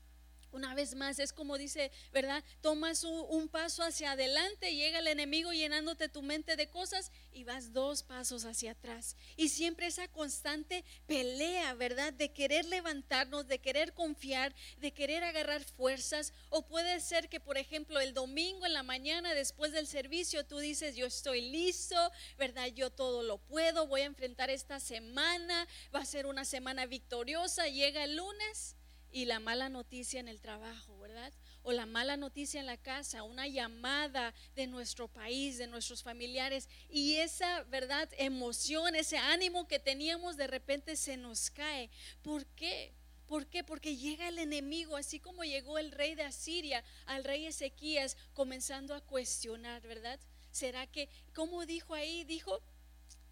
Una 0.57 0.75
vez 0.75 0.95
más, 0.95 1.19
es 1.19 1.35
como 1.35 1.59
dice, 1.59 1.93
¿verdad? 2.15 2.43
Tomas 2.63 3.05
un, 3.05 3.47
paso 3.51 3.83
hacia 3.83 4.13
adelante, 4.13 4.75
llega 4.75 5.01
el 5.01 5.07
enemigo 5.07 5.53
llenándote 5.53 6.09
tu 6.09 6.23
mente 6.23 6.57
de 6.57 6.71
cosas 6.71 7.13
y 7.31 7.45
vas 7.45 7.75
dos 7.75 8.03
pasos 8.03 8.47
hacia 8.47 8.71
atrás. 8.71 9.17
Y 9.37 9.51
siempre 9.51 9.87
esa 9.87 10.09
constante 10.09 10.83
pelea, 11.07 11.75
¿verdad? 11.75 12.15
De 12.15 12.33
querer 12.33 12.65
levantarnos, 12.65 13.47
de 13.47 13.59
querer 13.59 13.93
confiar, 13.93 14.55
de 14.79 14.93
querer 14.93 15.25
agarrar 15.25 15.63
fuerzas. 15.63 16.33
O 16.49 16.67
puede 16.67 17.01
ser 17.01 17.29
que, 17.29 17.39
por 17.39 17.59
ejemplo, 17.59 18.01
el 18.01 18.15
domingo 18.15 18.65
en 18.65 18.73
la 18.73 18.83
mañana, 18.83 19.35
después 19.35 19.73
del 19.73 19.87
servicio, 19.87 20.47
tú 20.47 20.57
dices, 20.57 20.97
yo 20.97 21.05
estoy 21.05 21.43
listo, 21.43 21.97
¿verdad? 22.39 22.69
Yo 22.69 22.89
todo 22.89 23.23
lo 23.23 23.37
puedo, 23.37 23.89
voy 23.89 24.01
a 24.01 24.07
enfrentar 24.07 24.49
esta 24.49 24.81
semana, 24.81 25.69
va 25.95 26.01
a 26.01 26.07
ser 26.07 26.25
una 26.25 26.47
semana 26.47 26.87
victoriosa. 26.87 27.69
Llega 27.69 28.05
el 28.05 28.17
lunes 28.17 28.76
y 29.17 29.25
la 29.25 29.41
mala 29.41 29.71
noticia 29.71 30.21
en 30.21 30.29
el 30.29 30.43
trabajo, 30.43 30.99
¿verdad? 30.99 31.33
O 31.63 31.73
la 31.73 31.87
mala 31.87 32.19
noticia 32.19 32.61
en 32.61 32.67
la 32.67 32.77
casa, 32.77 33.23
una 33.23 33.49
llamada 33.49 34.35
de 34.55 34.67
nuestro 34.67 35.09
país, 35.09 35.57
de 35.57 35.67
nuestros 35.67 36.03
familiares. 36.03 36.69
Y 36.91 37.15
esa, 37.15 37.63
¿verdad? 37.63 38.11
Emoción, 38.19 38.95
ese 38.95 39.17
ánimo 39.17 39.67
que 39.69 39.79
teníamos 39.79 40.37
de 40.37 40.49
repente 40.49 40.97
se 40.97 41.17
nos 41.17 41.49
cae. 41.49 41.89
¿Por 42.21 42.45
qué? 42.45 42.93
¿Por 43.27 43.47
qué? 43.47 43.65
Porque 43.65 43.97
llega 43.97 44.29
el 44.29 44.39
enemigo, 44.39 44.99
así 44.99 45.19
como 45.19 45.45
llegó 45.45 45.79
el 45.79 45.93
rey 45.93 46.15
de 46.15 46.25
Asiria 46.25 46.85
al 47.07 47.25
rey 47.25 47.47
Ezequías, 47.47 48.19
comenzando 48.35 48.95
a 48.95 49.01
cuestionar, 49.01 49.81
¿verdad? 49.81 50.21
¿Será 50.51 50.87
que, 50.87 51.09
como 51.33 51.65
dijo 51.65 51.95
ahí? 51.95 52.25
Dijo, 52.25 52.61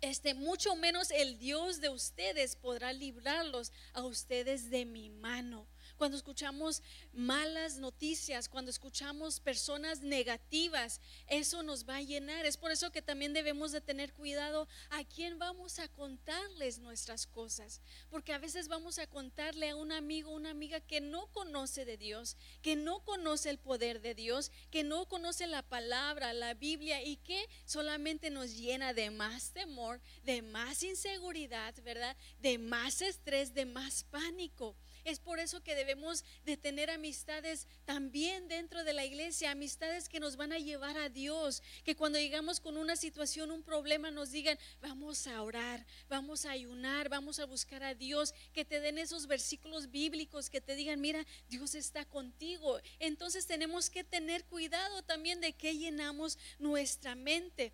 este, 0.01 0.33
mucho 0.33 0.77
menos 0.77 1.11
el 1.11 1.39
Dios 1.39 1.83
de 1.83 1.91
ustedes 1.91 2.57
podrá 2.57 2.95
librarlos 2.95 3.71
a 3.93 4.03
ustedes 4.03 4.71
de 4.71 4.87
mi 4.87 5.11
mano 5.11 5.67
cuando 5.97 6.17
escuchamos 6.17 6.83
malas 7.13 7.79
noticias, 7.79 8.49
cuando 8.49 8.71
escuchamos 8.71 9.41
personas 9.41 10.01
negativas, 10.01 11.01
eso 11.29 11.63
nos 11.63 11.89
va 11.89 11.97
a 11.97 12.03
llenar. 12.03 12.47
Es 12.47 12.57
por 12.57 12.71
eso 12.71 12.91
que 12.91 13.03
también 13.03 13.33
debemos 13.33 13.73
de 13.73 13.81
tener 13.81 14.13
cuidado 14.13 14.69
a 14.91 15.05
quién 15.05 15.39
vamos 15.39 15.79
a 15.79 15.89
contarles 15.89 16.79
nuestras 16.79 17.27
cosas, 17.27 17.81
porque 18.11 18.33
a 18.33 18.39
veces 18.39 18.69
vamos 18.69 18.99
a 18.99 19.07
contarle 19.07 19.71
a 19.71 19.77
un 19.77 19.93
amigo, 19.93 20.31
una 20.31 20.51
amiga 20.51 20.81
que 20.81 21.01
no 21.01 21.27
conoce 21.33 21.85
de 21.85 21.97
Dios, 21.97 22.37
que 22.63 22.77
no 22.77 23.01
conoce 23.05 23.51
el 23.51 23.59
poder 23.59 24.01
de 24.01 24.15
Dios, 24.15 24.51
que 24.71 24.85
no 24.85 25.07
conoce 25.07 25.47
la 25.47 25.63
palabra, 25.63 26.33
la 26.33 26.55
Biblia 26.55 27.03
y 27.03 27.17
que 27.17 27.49
solamente 27.65 28.31
nos 28.31 28.57
llena 28.57 28.95
de 28.95 29.11
más 29.11 29.53
temor, 29.53 30.01
de 30.25 30.43
más 30.43 30.83
inseguridad, 30.83 31.75
¿verdad? 31.83 32.17
De 32.41 32.59
más 32.59 33.03
estrés, 33.03 33.55
de 33.55 33.67
más 33.67 34.05
pánico. 34.05 34.77
Es 35.05 35.21
por 35.21 35.39
eso 35.39 35.63
que 35.63 35.75
debemos 35.75 36.25
de 36.47 36.57
tener 36.57 36.91
amistades 36.91 37.69
también 37.85 38.49
dentro 38.49 38.85
de 38.85 38.95
la 38.95 39.05
iglesia, 39.05 39.51
amistades 39.51 40.09
que 40.09 40.19
nos 40.19 40.37
van 40.37 40.53
a 40.53 40.59
llevar 40.59 40.97
a 40.97 41.11
Dios, 41.11 41.63
que 41.85 41.95
cuando 41.95 42.19
llegamos 42.19 42.59
con 42.59 42.79
una 42.79 42.97
situación, 42.97 43.51
un 43.51 43.63
problema, 43.63 44.11
nos 44.11 44.31
digan, 44.31 44.59
vamos 44.81 45.27
a 45.27 45.43
orar, 45.43 45.85
vamos 46.09 46.47
a 46.47 46.53
ayunar, 46.53 47.11
vamos 47.11 47.39
a 47.39 47.45
buscar 47.45 47.83
a 47.83 47.95
Dios, 47.95 48.35
que 48.55 48.65
te 48.65 48.81
den 48.81 48.97
esos 48.97 49.27
versículos 49.27 49.91
bíblicos, 49.91 50.49
que 50.49 50.63
te 50.63 50.75
digan, 50.75 51.03
mira, 51.03 51.27
Dios 51.51 51.75
está 51.75 52.07
contigo. 52.07 52.81
Entonces 52.99 53.47
tenemos 53.47 53.91
que 53.91 54.05
tener 54.05 54.45
cuidado 54.45 55.03
también 55.03 55.41
de 55.43 55.53
que 55.53 55.77
llenamos 55.77 56.39
nuestra 56.59 57.15
mente. 57.15 57.73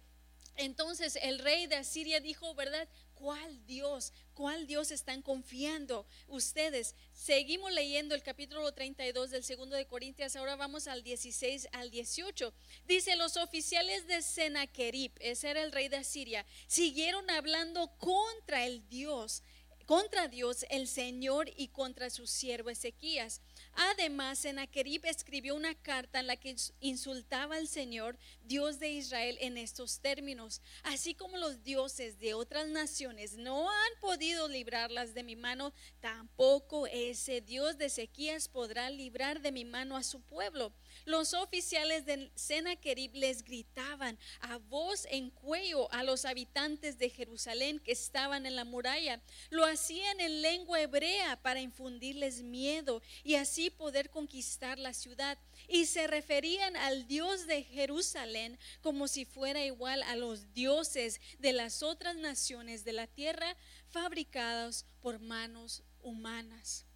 Entonces 0.57 1.17
el 1.23 1.39
rey 1.39 1.67
de 1.69 1.77
Asiria 1.77 2.21
dijo, 2.21 2.55
¿verdad? 2.55 2.89
¿Cuál 3.21 3.67
Dios? 3.67 4.15
¿Cuál 4.33 4.67
Dios 4.67 4.91
están 4.91 5.21
confiando 5.21 6.07
ustedes? 6.27 6.95
Seguimos 7.13 7.71
leyendo 7.71 8.15
el 8.15 8.23
capítulo 8.23 8.73
32 8.73 9.31
del 9.31 9.45
segundo 9.45 9.77
de 9.77 9.87
Corintias. 9.87 10.37
Ahora 10.37 10.57
vamos 10.57 10.87
al 10.87 11.03
16 11.03 11.69
al 11.73 11.91
18. 11.91 12.55
Dice, 12.89 13.17
los 13.17 13.37
oficiales 13.37 14.07
de 14.07 14.23
Sennacherib, 14.23 15.13
ese 15.21 15.51
era 15.51 15.63
el 15.63 15.71
rey 15.71 15.89
de 15.89 15.99
Asiria, 15.99 16.47
siguieron 16.67 17.29
hablando 17.29 17.89
contra 17.99 18.65
el 18.65 18.89
Dios 18.89 19.43
contra 19.91 20.29
Dios, 20.29 20.65
el 20.71 20.87
Señor 20.87 21.51
y 21.57 21.67
contra 21.67 22.11
su 22.11 22.29
siervo 22.29 22.71
Ezequías. 22.71 23.41
Además, 23.75 24.41
Sennacherib 24.41 25.05
escribió 25.07 25.55
una 25.55 25.75
carta 25.75 26.21
en 26.21 26.27
la 26.27 26.37
que 26.37 26.57
insultaba 26.81 27.57
al 27.57 27.69
Señor, 27.69 28.19
Dios 28.45 28.79
de 28.79 28.91
Israel, 28.91 29.39
en 29.41 29.59
estos 29.59 30.01
términos. 30.01 30.61
Así 30.83 31.15
como 31.15 31.37
los 31.37 31.63
dioses 31.63 32.19
de 32.19 32.35
otras 32.35 32.69
naciones 32.69 33.35
no 33.37 33.71
han 33.71 34.01
podido 34.01 34.49
librarlas 34.49 35.15
de 35.15 35.23
mi 35.23 35.37
mano, 35.37 35.73
tampoco 36.01 36.87
ese 36.87 37.41
Dios 37.41 37.79
de 37.79 37.87
Ezequías 37.87 38.49
podrá 38.49 38.91
librar 38.91 39.41
de 39.41 39.53
mi 39.53 39.65
mano 39.65 39.97
a 39.97 40.03
su 40.03 40.21
pueblo. 40.21 40.73
Los 41.05 41.35
oficiales 41.35 42.05
de 42.07 42.31
Sennacherib 42.35 43.15
les 43.15 43.43
gritaban 43.43 44.19
a 44.41 44.59
voz 44.59 45.07
en 45.11 45.31
cuello 45.31 45.91
a 45.93 46.03
los 46.03 46.25
habitantes 46.25 46.99
de 46.99 47.11
Jerusalén 47.11 47.79
que 47.79 47.93
estaban 47.93 48.47
en 48.47 48.57
la 48.57 48.65
muralla. 48.65 49.21
Lo 49.51 49.65
hacían 49.65 50.21
en 50.21 50.43
lengua 50.43 50.81
hebrea 50.81 51.41
para 51.43 51.61
infundirles 51.61 52.43
miedo 52.43 53.03
y 53.25 53.37
así 53.37 53.71
poder 53.71 54.11
conquistar 54.11 54.79
la 54.79 54.95
ciudad. 54.95 55.39
Y 55.69 55.87
se 55.87 56.07
referían 56.07 56.77
al 56.77 57.07
Dios 57.07 57.47
de 57.47 57.63
Jerusalén 57.63 58.59
como 58.81 59.09
si 59.09 59.25
fuera 59.25 59.65
igual 59.65 60.03
a 60.05 60.17
los 60.17 60.53
dioses 60.55 61.21
de 61.39 61.53
las 61.53 61.83
otras 61.83 62.17
naciones 62.17 62.85
de 62.85 62.93
la 62.93 63.07
tierra 63.07 63.57
fabricados 63.89 64.85
por 65.01 65.19
manos 65.19 65.83
humanas. 66.03 66.87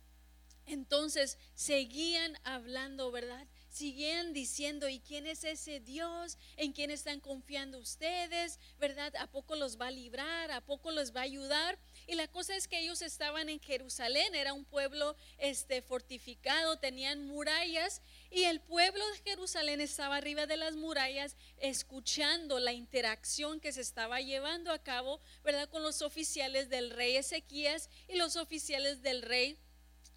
Entonces 0.67 1.39
seguían 1.55 2.39
hablando, 2.45 3.11
¿verdad? 3.11 3.47
Siguen 3.75 4.33
diciendo, 4.33 4.89
¿y 4.89 5.01
quién 5.01 5.27
es 5.27 5.43
ese 5.43 5.81
Dios? 5.81 6.39
¿En 6.57 6.73
quién 6.73 6.93
están 6.93 7.19
confiando 7.19 7.81
ustedes? 7.81 8.61
¿Verdad? 8.79 9.13
¿A 9.17 9.27
poco 9.27 9.57
los 9.57 9.81
va 9.81 9.89
a 9.89 9.91
librar? 9.91 10.53
¿A 10.53 10.61
poco 10.61 10.93
los 10.93 11.15
va 11.15 11.21
a 11.21 11.25
ayudar? 11.25 11.77
Y 12.07 12.15
la 12.15 12.29
cosa 12.29 12.55
es 12.55 12.69
que 12.69 12.79
ellos 12.79 13.03
estaban 13.03 13.49
en 13.49 13.59
Jerusalén, 13.59 14.35
era 14.37 14.53
un 14.53 14.65
pueblo 14.65 15.17
este, 15.39 15.83
fortificado, 15.83 16.79
tenían 16.79 17.27
murallas 17.27 18.01
y 18.31 18.45
el 18.45 18.61
pueblo 18.61 19.05
de 19.11 19.19
Jerusalén 19.31 19.81
estaba 19.81 20.17
arriba 20.17 20.47
de 20.47 20.57
las 20.57 20.77
murallas 20.77 21.37
escuchando 21.59 22.61
la 22.61 22.73
interacción 22.73 23.59
que 23.59 23.73
se 23.73 23.81
estaba 23.81 24.21
llevando 24.21 24.71
a 24.71 24.83
cabo, 24.83 25.21
¿verdad? 25.43 25.69
Con 25.69 25.83
los 25.83 26.01
oficiales 26.01 26.69
del 26.69 26.91
rey 26.91 27.17
Ezequías 27.17 27.91
y 28.09 28.17
los 28.17 28.37
oficiales 28.37 29.03
del 29.03 29.23
rey 29.23 29.59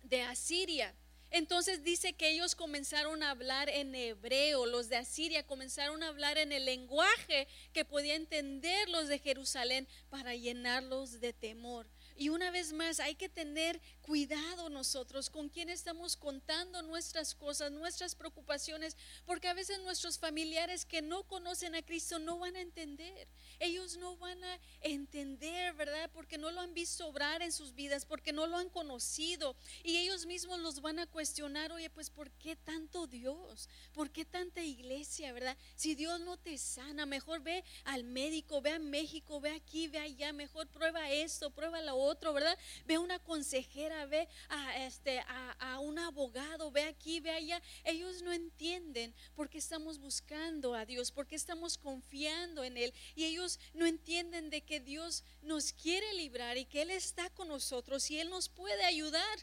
de 0.03 0.21
Asiria. 0.21 0.93
Entonces 1.31 1.83
dice 1.83 2.13
que 2.13 2.29
ellos 2.29 2.55
comenzaron 2.55 3.21
a 3.21 3.31
hablar 3.31 3.69
en 3.69 3.93
hebreo, 3.93 4.65
los 4.65 4.89
de 4.89 4.97
Asiria 4.97 5.45
comenzaron 5.45 6.01
a 6.01 6.07
hablar 6.07 6.37
en 6.37 6.51
el 6.51 6.65
lenguaje 6.65 7.47
que 7.73 7.85
podía 7.85 8.15
entender 8.15 8.89
los 8.89 9.07
de 9.07 9.19
Jerusalén 9.19 9.87
para 10.09 10.35
llenarlos 10.35 11.19
de 11.19 11.33
temor. 11.33 11.87
Y 12.15 12.29
una 12.29 12.49
vez 12.49 12.73
más, 12.73 12.99
hay 12.99 13.15
que 13.15 13.29
tener 13.29 13.79
cuidado 14.07 14.69
nosotros 14.69 15.29
con 15.29 15.49
quién 15.49 15.69
estamos 15.69 16.15
contando 16.15 16.81
nuestras 16.81 17.35
cosas, 17.35 17.73
nuestras 17.73 18.15
preocupaciones, 18.15 18.95
porque 19.25 19.49
a 19.49 19.53
veces 19.53 19.81
nuestros 19.81 20.17
familiares 20.17 20.85
que 20.85 21.01
no 21.01 21.23
conocen 21.23 21.75
a 21.75 21.81
Cristo 21.81 22.17
no 22.17 22.39
van 22.39 22.55
a 22.55 22.61
entender. 22.61 23.27
Ellos 23.59 23.97
no 23.97 24.15
van 24.15 24.41
a 24.41 24.59
entender, 24.79 25.73
¿verdad? 25.73 26.09
Porque 26.13 26.37
no 26.37 26.51
lo 26.51 26.61
han 26.61 26.73
visto 26.73 27.05
obrar 27.05 27.41
en 27.41 27.51
sus 27.51 27.75
vidas, 27.75 28.05
porque 28.05 28.31
no 28.31 28.47
lo 28.47 28.55
han 28.55 28.69
conocido. 28.69 29.57
Y 29.83 29.97
ellos 29.97 30.25
mismos 30.25 30.59
los 30.61 30.79
van 30.79 30.99
a 30.99 31.07
cuestionar, 31.07 31.73
oye, 31.73 31.89
pues 31.89 32.09
¿por 32.09 32.31
qué 32.31 32.55
tanto 32.55 33.07
Dios? 33.07 33.67
¿Por 33.91 34.09
qué 34.09 34.23
tanta 34.23 34.63
iglesia, 34.63 35.33
verdad? 35.33 35.57
Si 35.75 35.95
Dios 35.95 36.21
no 36.21 36.37
te 36.37 36.57
sana, 36.57 37.05
mejor 37.05 37.41
ve 37.41 37.65
al 37.83 38.05
médico, 38.05 38.61
ve 38.61 38.71
a 38.71 38.79
México, 38.79 39.41
ve 39.41 39.51
aquí, 39.51 39.89
ve 39.89 39.99
allá, 39.99 40.31
mejor 40.31 40.67
prueba 40.67 41.11
esto, 41.11 41.49
prueba 41.49 41.79
otra 41.79 41.93
otro, 41.93 42.31
¿verdad? 42.31 42.57
Ve 42.85 42.93
a 42.95 42.99
una 43.01 43.19
consejera, 43.19 43.96
ve 44.05 44.27
a, 44.49 44.85
este, 44.85 45.19
a, 45.19 45.51
a 45.59 45.79
un 45.79 45.99
abogado, 45.99 46.71
ve 46.71 46.83
aquí, 46.83 47.19
ve 47.19 47.31
allá. 47.31 47.61
Ellos 47.83 48.21
no 48.21 48.31
entienden 48.31 49.13
por 49.35 49.49
qué 49.49 49.57
estamos 49.57 49.99
buscando 49.99 50.73
a 50.75 50.85
Dios, 50.85 51.11
por 51.11 51.27
qué 51.27 51.35
estamos 51.35 51.77
confiando 51.77 52.63
en 52.63 52.77
Él. 52.77 52.93
Y 53.15 53.25
ellos 53.25 53.59
no 53.73 53.85
entienden 53.85 54.49
de 54.49 54.61
que 54.61 54.79
Dios 54.79 55.23
nos 55.41 55.73
quiere 55.73 56.13
librar 56.13 56.57
y 56.57 56.65
que 56.65 56.81
Él 56.81 56.91
está 56.91 57.29
con 57.31 57.47
nosotros 57.47 58.09
y 58.11 58.19
Él 58.19 58.29
nos 58.29 58.49
puede 58.49 58.83
ayudar. 58.83 59.39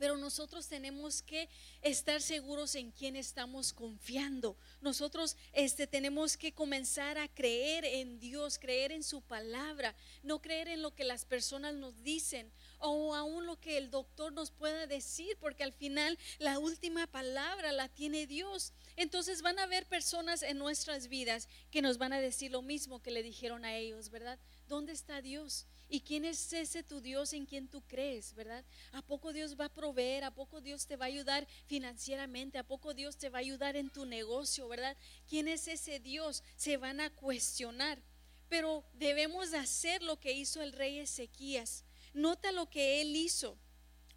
Pero 0.00 0.16
nosotros 0.16 0.66
tenemos 0.66 1.20
que 1.20 1.50
estar 1.82 2.22
seguros 2.22 2.74
en 2.74 2.90
quién 2.90 3.16
estamos 3.16 3.74
confiando. 3.74 4.56
Nosotros 4.80 5.36
este, 5.52 5.86
tenemos 5.86 6.38
que 6.38 6.52
comenzar 6.54 7.18
a 7.18 7.28
creer 7.28 7.84
en 7.84 8.18
Dios, 8.18 8.58
creer 8.58 8.92
en 8.92 9.02
su 9.02 9.20
palabra, 9.20 9.94
no 10.22 10.40
creer 10.40 10.68
en 10.68 10.80
lo 10.80 10.94
que 10.94 11.04
las 11.04 11.26
personas 11.26 11.74
nos 11.74 12.02
dicen 12.02 12.50
o 12.78 13.14
aún 13.14 13.44
lo 13.44 13.60
que 13.60 13.76
el 13.76 13.90
doctor 13.90 14.32
nos 14.32 14.50
pueda 14.50 14.86
decir, 14.86 15.36
porque 15.38 15.64
al 15.64 15.74
final 15.74 16.18
la 16.38 16.58
última 16.58 17.06
palabra 17.06 17.70
la 17.70 17.90
tiene 17.90 18.26
Dios. 18.26 18.72
Entonces 18.96 19.42
van 19.42 19.58
a 19.58 19.64
haber 19.64 19.84
personas 19.84 20.42
en 20.42 20.56
nuestras 20.56 21.08
vidas 21.08 21.46
que 21.70 21.82
nos 21.82 21.98
van 21.98 22.14
a 22.14 22.20
decir 22.20 22.50
lo 22.50 22.62
mismo 22.62 23.02
que 23.02 23.10
le 23.10 23.22
dijeron 23.22 23.66
a 23.66 23.76
ellos, 23.76 24.08
¿verdad? 24.08 24.38
¿Dónde 24.66 24.94
está 24.94 25.20
Dios? 25.20 25.66
¿Y 25.92 26.02
quién 26.02 26.24
es 26.24 26.52
ese 26.52 26.84
tu 26.84 27.00
Dios 27.00 27.32
en 27.32 27.46
quien 27.46 27.66
tú 27.66 27.82
crees, 27.82 28.32
verdad? 28.36 28.64
¿A 28.92 29.02
poco 29.02 29.32
Dios 29.32 29.58
va 29.58 29.64
a 29.64 29.74
proveer? 29.74 30.22
¿A 30.22 30.30
poco 30.30 30.60
Dios 30.60 30.86
te 30.86 30.94
va 30.94 31.06
a 31.06 31.08
ayudar 31.08 31.48
financieramente? 31.66 32.58
¿A 32.58 32.62
poco 32.62 32.94
Dios 32.94 33.16
te 33.16 33.28
va 33.28 33.38
a 33.38 33.40
ayudar 33.40 33.74
en 33.74 33.90
tu 33.90 34.06
negocio, 34.06 34.68
verdad? 34.68 34.96
¿Quién 35.28 35.48
es 35.48 35.66
ese 35.66 35.98
Dios? 35.98 36.44
Se 36.54 36.76
van 36.76 37.00
a 37.00 37.10
cuestionar. 37.10 38.00
Pero 38.48 38.84
debemos 38.94 39.50
de 39.50 39.58
hacer 39.58 40.00
lo 40.04 40.20
que 40.20 40.30
hizo 40.30 40.62
el 40.62 40.72
rey 40.72 41.00
Ezequías. 41.00 41.84
Nota 42.14 42.52
lo 42.52 42.70
que 42.70 43.00
él 43.00 43.16
hizo. 43.16 43.58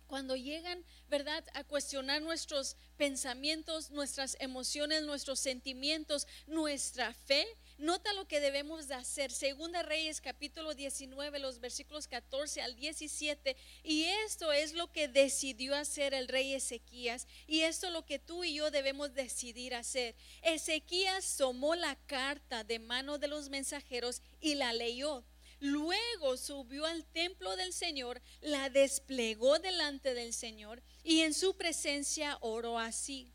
Cuando 0.06 0.36
llegan, 0.36 0.86
¿verdad?, 1.10 1.44
a 1.56 1.64
cuestionar 1.64 2.22
nuestros 2.22 2.78
pensamientos, 2.98 3.90
nuestras 3.90 4.38
emociones, 4.40 5.02
nuestros 5.04 5.40
sentimientos, 5.40 6.28
nuestra 6.46 7.16
fe, 7.16 7.48
Nota 7.78 8.14
lo 8.14 8.28
que 8.28 8.40
debemos 8.40 8.88
de 8.88 8.94
hacer. 8.94 9.32
Segunda 9.32 9.82
Reyes 9.82 10.22
capítulo 10.22 10.76
19, 10.76 11.40
los 11.40 11.60
versículos 11.60 12.08
14 12.08 12.62
al 12.62 12.76
17. 12.76 13.58
Y 13.84 14.04
esto 14.26 14.52
es 14.52 14.74
lo 14.74 14.92
que 14.92 15.08
decidió 15.08 15.76
hacer 15.76 16.14
el 16.14 16.28
rey 16.28 16.54
Ezequías. 16.54 17.28
Y 17.48 17.62
esto 17.62 17.88
es 17.88 17.94
lo 17.94 18.06
que 18.06 18.20
tú 18.20 18.44
y 18.44 18.54
yo 18.56 18.70
debemos 18.70 19.14
decidir 19.14 19.74
hacer. 19.74 20.16
Ezequías 20.44 21.36
tomó 21.36 21.76
la 21.76 21.96
carta 22.06 22.64
de 22.64 22.80
mano 22.80 23.18
de 23.18 23.28
los 23.28 23.50
mensajeros 23.50 24.22
y 24.40 24.56
la 24.56 24.72
leyó. 24.74 25.26
Luego 25.60 26.38
subió 26.38 26.86
al 26.86 27.06
templo 27.06 27.56
del 27.56 27.72
Señor, 27.72 28.22
la 28.42 28.70
desplegó 28.70 29.60
delante 29.60 30.14
del 30.14 30.34
Señor 30.34 30.84
y 31.04 31.22
en 31.22 31.34
su 31.34 31.56
presencia 31.56 32.38
oró 32.42 32.78
así. 32.78 33.32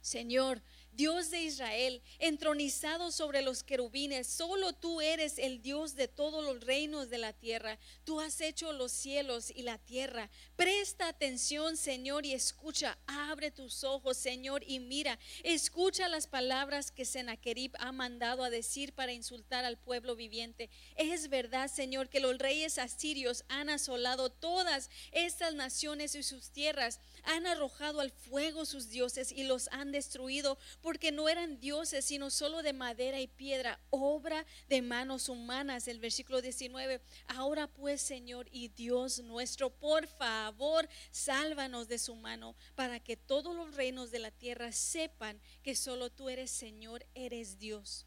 Señor, 0.00 0.62
Dios 0.96 1.30
de 1.30 1.42
Israel, 1.42 2.02
entronizado 2.18 3.12
sobre 3.12 3.42
los 3.42 3.62
querubines, 3.62 4.26
solo 4.26 4.72
tú 4.72 5.02
eres 5.02 5.38
el 5.38 5.60
Dios 5.60 5.94
de 5.94 6.08
todos 6.08 6.42
los 6.42 6.64
reinos 6.64 7.10
de 7.10 7.18
la 7.18 7.34
tierra. 7.34 7.78
Tú 8.04 8.18
has 8.18 8.40
hecho 8.40 8.72
los 8.72 8.92
cielos 8.92 9.52
y 9.54 9.62
la 9.62 9.76
tierra. 9.76 10.30
Presta 10.56 11.08
atención, 11.08 11.76
Señor, 11.76 12.24
y 12.24 12.32
escucha. 12.32 12.96
Abre 13.06 13.50
tus 13.50 13.84
ojos, 13.84 14.16
Señor, 14.16 14.64
y 14.66 14.80
mira. 14.80 15.18
Escucha 15.44 16.08
las 16.08 16.26
palabras 16.26 16.90
que 16.90 17.04
Sennacherib 17.04 17.72
ha 17.78 17.92
mandado 17.92 18.42
a 18.42 18.50
decir 18.50 18.94
para 18.94 19.12
insultar 19.12 19.66
al 19.66 19.76
pueblo 19.76 20.16
viviente. 20.16 20.70
Es 20.96 21.28
verdad, 21.28 21.70
Señor, 21.70 22.08
que 22.08 22.20
los 22.20 22.38
reyes 22.38 22.78
asirios 22.78 23.44
han 23.48 23.68
asolado 23.68 24.30
todas 24.30 24.88
estas 25.12 25.54
naciones 25.54 26.14
y 26.14 26.22
sus 26.22 26.50
tierras, 26.50 27.00
han 27.24 27.46
arrojado 27.46 28.00
al 28.00 28.10
fuego 28.10 28.64
sus 28.64 28.88
dioses 28.88 29.30
y 29.30 29.44
los 29.44 29.68
han 29.72 29.92
destruido 29.92 30.58
porque 30.86 31.10
no 31.10 31.28
eran 31.28 31.58
dioses, 31.58 32.04
sino 32.04 32.30
solo 32.30 32.62
de 32.62 32.72
madera 32.72 33.18
y 33.18 33.26
piedra, 33.26 33.80
obra 33.90 34.46
de 34.68 34.82
manos 34.82 35.28
humanas. 35.28 35.88
El 35.88 35.98
versículo 35.98 36.40
19. 36.40 37.00
Ahora 37.26 37.66
pues, 37.66 38.00
Señor 38.00 38.46
y 38.52 38.68
Dios 38.68 39.18
nuestro, 39.18 39.70
por 39.70 40.06
favor, 40.06 40.88
sálvanos 41.10 41.88
de 41.88 41.98
su 41.98 42.14
mano, 42.14 42.54
para 42.76 43.00
que 43.00 43.16
todos 43.16 43.52
los 43.56 43.74
reinos 43.74 44.12
de 44.12 44.20
la 44.20 44.30
tierra 44.30 44.70
sepan 44.70 45.40
que 45.64 45.74
solo 45.74 46.08
tú 46.08 46.28
eres 46.28 46.52
Señor, 46.52 47.04
eres 47.16 47.58
Dios. 47.58 48.06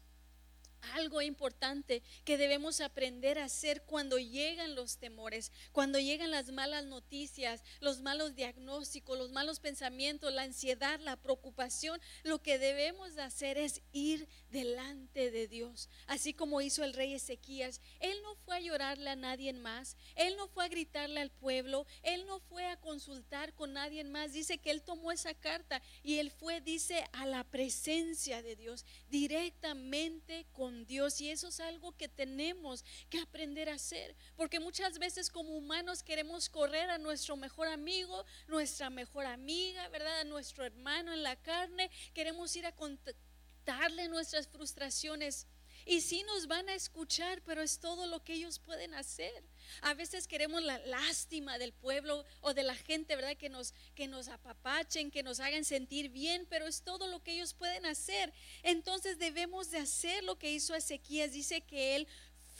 Algo 0.94 1.22
importante 1.22 2.02
que 2.24 2.38
debemos 2.38 2.80
aprender 2.80 3.38
a 3.38 3.44
hacer 3.44 3.82
cuando 3.82 4.18
llegan 4.18 4.74
los 4.74 4.98
temores, 4.98 5.52
cuando 5.72 5.98
llegan 5.98 6.30
las 6.30 6.50
malas 6.52 6.84
noticias, 6.84 7.62
los 7.80 8.00
malos 8.00 8.34
diagnósticos, 8.34 9.18
los 9.18 9.30
malos 9.30 9.60
pensamientos, 9.60 10.32
la 10.32 10.42
ansiedad, 10.42 11.00
la 11.00 11.16
preocupación. 11.16 12.00
Lo 12.22 12.42
que 12.42 12.58
debemos 12.58 13.16
hacer 13.18 13.58
es 13.58 13.82
ir 13.92 14.28
delante 14.50 15.30
de 15.30 15.48
Dios, 15.48 15.88
así 16.06 16.34
como 16.34 16.60
hizo 16.60 16.84
el 16.84 16.94
rey 16.94 17.14
Ezequías. 17.14 17.80
Él 18.00 18.16
no 18.22 18.34
fue 18.36 18.56
a 18.56 18.60
llorarle 18.60 19.10
a 19.10 19.16
nadie 19.16 19.52
más, 19.52 19.96
él 20.16 20.36
no 20.36 20.48
fue 20.48 20.64
a 20.64 20.68
gritarle 20.68 21.20
al 21.20 21.30
pueblo, 21.30 21.86
él 22.02 22.26
no 22.26 22.40
fue 22.40 22.66
a 22.66 22.80
consultar 22.80 23.54
con 23.54 23.72
nadie 23.72 24.04
más. 24.04 24.32
Dice 24.32 24.58
que 24.58 24.70
él 24.70 24.82
tomó 24.82 25.12
esa 25.12 25.34
carta 25.34 25.82
y 26.02 26.18
él 26.18 26.30
fue, 26.30 26.60
dice, 26.60 27.04
a 27.12 27.26
la 27.26 27.44
presencia 27.44 28.42
de 28.42 28.56
Dios, 28.56 28.84
directamente 29.08 30.46
con 30.52 30.69
Dios 30.86 31.20
y 31.20 31.30
eso 31.30 31.48
es 31.48 31.60
algo 31.60 31.96
que 31.96 32.08
tenemos 32.08 32.84
que 33.08 33.18
aprender 33.18 33.68
a 33.68 33.74
hacer, 33.74 34.16
porque 34.36 34.60
muchas 34.60 34.98
veces 34.98 35.30
como 35.30 35.56
humanos 35.56 36.02
queremos 36.02 36.48
correr 36.48 36.90
a 36.90 36.98
nuestro 36.98 37.36
mejor 37.36 37.68
amigo, 37.68 38.24
nuestra 38.48 38.90
mejor 38.90 39.26
amiga, 39.26 39.88
¿verdad? 39.88 40.20
A 40.20 40.24
nuestro 40.24 40.64
hermano 40.64 41.12
en 41.12 41.22
la 41.22 41.36
carne, 41.36 41.90
queremos 42.14 42.54
ir 42.56 42.66
a 42.66 42.74
contarle 42.74 44.08
nuestras 44.08 44.48
frustraciones. 44.48 45.46
Y 45.86 46.02
sí 46.02 46.22
nos 46.24 46.46
van 46.46 46.68
a 46.68 46.74
escuchar, 46.74 47.42
pero 47.42 47.62
es 47.62 47.80
todo 47.80 48.06
lo 48.06 48.22
que 48.22 48.34
ellos 48.34 48.58
pueden 48.58 48.94
hacer. 48.94 49.42
A 49.82 49.94
veces 49.94 50.26
queremos 50.26 50.62
la 50.62 50.78
lástima 50.86 51.58
del 51.58 51.72
pueblo 51.72 52.24
o 52.40 52.54
de 52.54 52.62
la 52.62 52.74
gente, 52.74 53.16
¿verdad? 53.16 53.36
Que 53.36 53.48
nos, 53.48 53.74
que 53.94 54.08
nos 54.08 54.28
apapachen, 54.28 55.10
que 55.10 55.22
nos 55.22 55.40
hagan 55.40 55.64
sentir 55.64 56.10
bien, 56.10 56.46
pero 56.48 56.66
es 56.66 56.82
todo 56.82 57.06
lo 57.06 57.22
que 57.22 57.32
ellos 57.32 57.54
pueden 57.54 57.86
hacer. 57.86 58.32
Entonces 58.62 59.18
debemos 59.18 59.70
de 59.70 59.78
hacer 59.78 60.24
lo 60.24 60.38
que 60.38 60.52
hizo 60.52 60.74
Ezequías. 60.74 61.32
Dice 61.32 61.60
que 61.62 61.96
él 61.96 62.06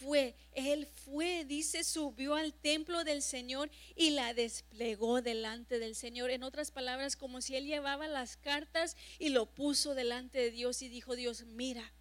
fue, 0.00 0.34
él 0.52 0.86
fue, 0.86 1.44
dice, 1.44 1.84
subió 1.84 2.34
al 2.34 2.54
templo 2.54 3.04
del 3.04 3.22
Señor 3.22 3.70
y 3.94 4.10
la 4.10 4.32
desplegó 4.32 5.20
delante 5.20 5.78
del 5.78 5.94
Señor. 5.94 6.30
En 6.30 6.42
otras 6.42 6.70
palabras, 6.70 7.16
como 7.16 7.42
si 7.42 7.56
él 7.56 7.66
llevaba 7.66 8.08
las 8.08 8.36
cartas 8.36 8.96
y 9.18 9.28
lo 9.28 9.46
puso 9.46 9.94
delante 9.94 10.38
de 10.38 10.50
Dios 10.50 10.80
y 10.82 10.88
dijo, 10.88 11.16
Dios, 11.16 11.44
mira 11.44 11.92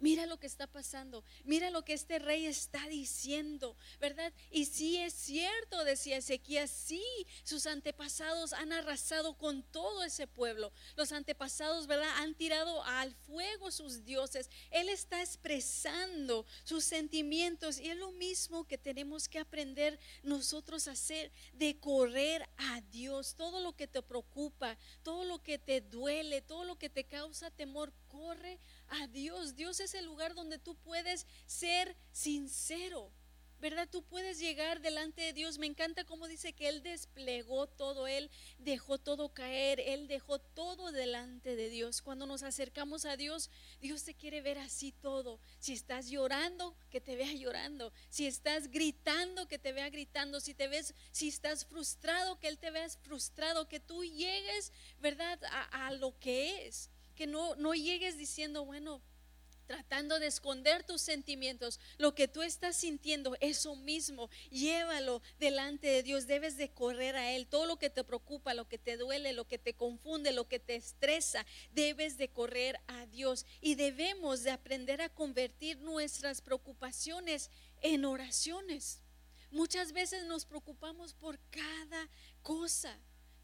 mira 0.00 0.26
lo 0.26 0.38
que 0.38 0.46
está 0.46 0.66
pasando, 0.66 1.24
mira 1.44 1.70
lo 1.70 1.84
que 1.84 1.92
este 1.92 2.18
rey 2.18 2.46
está 2.46 2.86
diciendo, 2.88 3.76
¿verdad? 4.00 4.32
Y 4.50 4.64
sí 4.64 4.96
es 4.96 5.14
cierto, 5.14 5.84
decía 5.84 6.16
Ezequías, 6.16 6.70
sí, 6.70 7.04
sus 7.44 7.66
antepasados 7.66 8.52
han 8.52 8.72
arrasado 8.72 9.36
con 9.36 9.62
todo 9.62 10.02
ese 10.04 10.26
pueblo. 10.26 10.72
Los 10.96 11.12
antepasados, 11.12 11.86
¿verdad? 11.86 12.10
Han 12.16 12.34
tirado 12.34 12.82
al 12.84 13.14
fuego 13.14 13.70
sus 13.70 14.04
dioses. 14.04 14.50
Él 14.70 14.88
está 14.88 15.20
expresando 15.20 16.46
sus 16.64 16.84
sentimientos 16.84 17.78
y 17.78 17.90
es 17.90 17.96
lo 17.96 18.12
mismo 18.12 18.66
que 18.66 18.78
tenemos 18.78 19.28
que 19.28 19.38
aprender 19.38 19.98
nosotros 20.22 20.88
a 20.88 20.92
hacer, 20.92 21.32
de 21.52 21.78
correr 21.78 22.48
a 22.56 22.80
Dios. 22.90 23.34
Todo 23.36 23.60
lo 23.60 23.76
que 23.76 23.86
te 23.86 24.02
preocupa, 24.02 24.78
todo 25.02 25.24
lo 25.24 25.42
que 25.42 25.58
te 25.58 25.80
duele, 25.80 26.42
todo 26.42 26.64
lo 26.64 26.76
que 26.78 26.88
te 26.90 27.04
causa 27.04 27.50
temor, 27.50 27.92
corre 28.10 28.58
a 28.88 29.06
Dios. 29.06 29.56
Dios 29.56 29.80
es 29.80 29.94
el 29.94 30.04
lugar 30.04 30.34
donde 30.34 30.58
tú 30.58 30.74
puedes 30.76 31.26
ser 31.46 31.96
sincero. 32.12 33.10
¿Verdad? 33.60 33.86
Tú 33.90 34.02
puedes 34.02 34.38
llegar 34.38 34.80
delante 34.80 35.20
de 35.20 35.34
Dios. 35.34 35.58
Me 35.58 35.66
encanta 35.66 36.04
cómo 36.04 36.28
dice 36.28 36.54
que 36.54 36.68
Él 36.68 36.82
desplegó 36.82 37.66
todo, 37.66 38.06
Él 38.06 38.30
dejó 38.58 38.96
todo 38.96 39.34
caer, 39.34 39.80
Él 39.80 40.08
dejó 40.08 40.38
todo 40.38 40.92
delante 40.92 41.56
de 41.56 41.68
Dios. 41.68 42.00
Cuando 42.00 42.24
nos 42.24 42.42
acercamos 42.42 43.04
a 43.04 43.18
Dios, 43.18 43.50
Dios 43.82 44.04
te 44.04 44.14
quiere 44.14 44.40
ver 44.40 44.56
así 44.58 44.92
todo. 44.92 45.40
Si 45.58 45.74
estás 45.74 46.08
llorando, 46.08 46.74
que 46.88 47.02
te 47.02 47.16
vea 47.16 47.34
llorando. 47.34 47.92
Si 48.08 48.26
estás 48.26 48.70
gritando, 48.70 49.46
que 49.46 49.58
te 49.58 49.72
vea 49.72 49.90
gritando. 49.90 50.40
Si 50.40 50.54
te 50.54 50.66
ves, 50.66 50.94
si 51.12 51.28
estás 51.28 51.66
frustrado, 51.66 52.38
que 52.38 52.48
Él 52.48 52.58
te 52.58 52.70
vea 52.70 52.88
frustrado. 53.02 53.68
Que 53.68 53.78
tú 53.78 54.02
llegues, 54.04 54.72
¿verdad? 55.00 55.38
A, 55.44 55.88
a 55.88 55.92
lo 55.92 56.18
que 56.18 56.66
es 56.66 56.88
que 57.20 57.26
no, 57.26 57.54
no 57.56 57.74
llegues 57.74 58.16
diciendo, 58.16 58.64
bueno, 58.64 59.02
tratando 59.66 60.18
de 60.18 60.26
esconder 60.26 60.84
tus 60.84 61.02
sentimientos, 61.02 61.78
lo 61.98 62.14
que 62.14 62.28
tú 62.28 62.40
estás 62.40 62.76
sintiendo, 62.76 63.36
eso 63.40 63.76
mismo, 63.76 64.30
llévalo 64.50 65.20
delante 65.38 65.86
de 65.86 66.02
Dios, 66.02 66.26
debes 66.26 66.56
de 66.56 66.70
correr 66.70 67.16
a 67.16 67.30
Él, 67.32 67.46
todo 67.46 67.66
lo 67.66 67.78
que 67.78 67.90
te 67.90 68.04
preocupa, 68.04 68.54
lo 68.54 68.68
que 68.68 68.78
te 68.78 68.96
duele, 68.96 69.34
lo 69.34 69.46
que 69.46 69.58
te 69.58 69.74
confunde, 69.74 70.32
lo 70.32 70.48
que 70.48 70.60
te 70.60 70.76
estresa, 70.76 71.44
debes 71.74 72.16
de 72.16 72.30
correr 72.30 72.80
a 72.86 73.04
Dios 73.04 73.44
y 73.60 73.74
debemos 73.74 74.42
de 74.42 74.52
aprender 74.52 75.02
a 75.02 75.10
convertir 75.10 75.76
nuestras 75.80 76.40
preocupaciones 76.40 77.50
en 77.82 78.06
oraciones. 78.06 79.02
Muchas 79.50 79.92
veces 79.92 80.24
nos 80.24 80.46
preocupamos 80.46 81.12
por 81.12 81.38
cada 81.50 82.08
cosa. 82.40 82.98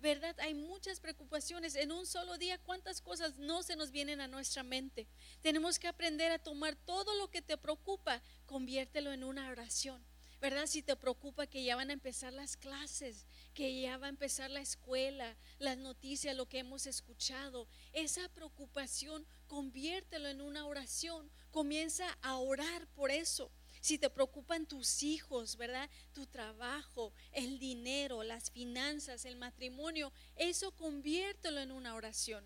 ¿Verdad? 0.07 0.39
Hay 0.39 0.55
muchas 0.55 1.01
preocupaciones. 1.01 1.75
En 1.75 1.91
un 1.91 2.07
solo 2.07 2.39
día, 2.39 2.59
¿cuántas 2.59 3.01
cosas 3.01 3.39
no 3.39 3.65
se 3.65 3.75
nos 3.75 3.91
vienen 3.91 4.21
a 4.21 4.29
nuestra 4.29 4.63
mente? 4.63 5.09
Tenemos 5.43 5.81
que 5.81 5.89
aprender 5.89 6.31
a 6.31 6.39
tomar 6.39 6.77
todo 6.77 7.17
lo 7.17 7.29
que 7.29 7.43
te 7.43 7.57
preocupa, 7.57 8.23
conviértelo 8.47 9.13
en 9.13 9.25
una 9.25 9.51
oración. 9.51 10.01
¿Verdad? 10.41 10.67
Si 10.67 10.81
te 10.81 10.95
preocupa 10.95 11.49
que 11.49 11.65
ya 11.65 11.75
van 11.75 11.91
a 11.91 11.95
empezar 11.95 12.33
las 12.33 12.57
clases, 12.57 13.27
que 13.53 13.81
ya 13.81 13.99
va 13.99 14.07
a 14.07 14.11
empezar 14.11 14.49
la 14.49 14.61
escuela, 14.61 15.37
las 15.59 15.77
noticias, 15.77 16.37
lo 16.37 16.47
que 16.47 16.61
hemos 16.61 16.87
escuchado, 16.87 17.67
esa 17.93 18.29
preocupación 18.29 19.27
conviértelo 19.49 20.29
en 20.29 20.41
una 20.41 20.67
oración. 20.67 21.33
Comienza 21.51 22.17
a 22.23 22.37
orar 22.37 22.87
por 22.95 23.11
eso 23.11 23.51
si 23.87 23.99
te 23.99 24.11
preocupan 24.11 24.67
tus 24.67 25.05
hijos, 25.05 25.57
¿verdad? 25.57 25.89
Tu 26.13 26.27
trabajo, 26.27 27.13
el 27.31 27.61
dinero, 27.61 28.25
las 28.25 28.51
finanzas, 28.51 29.25
el 29.25 29.37
matrimonio, 29.37 30.13
eso 30.35 30.73
conviértelo 30.73 31.61
en 31.61 31.71
una 31.71 31.95
oración. 31.95 32.45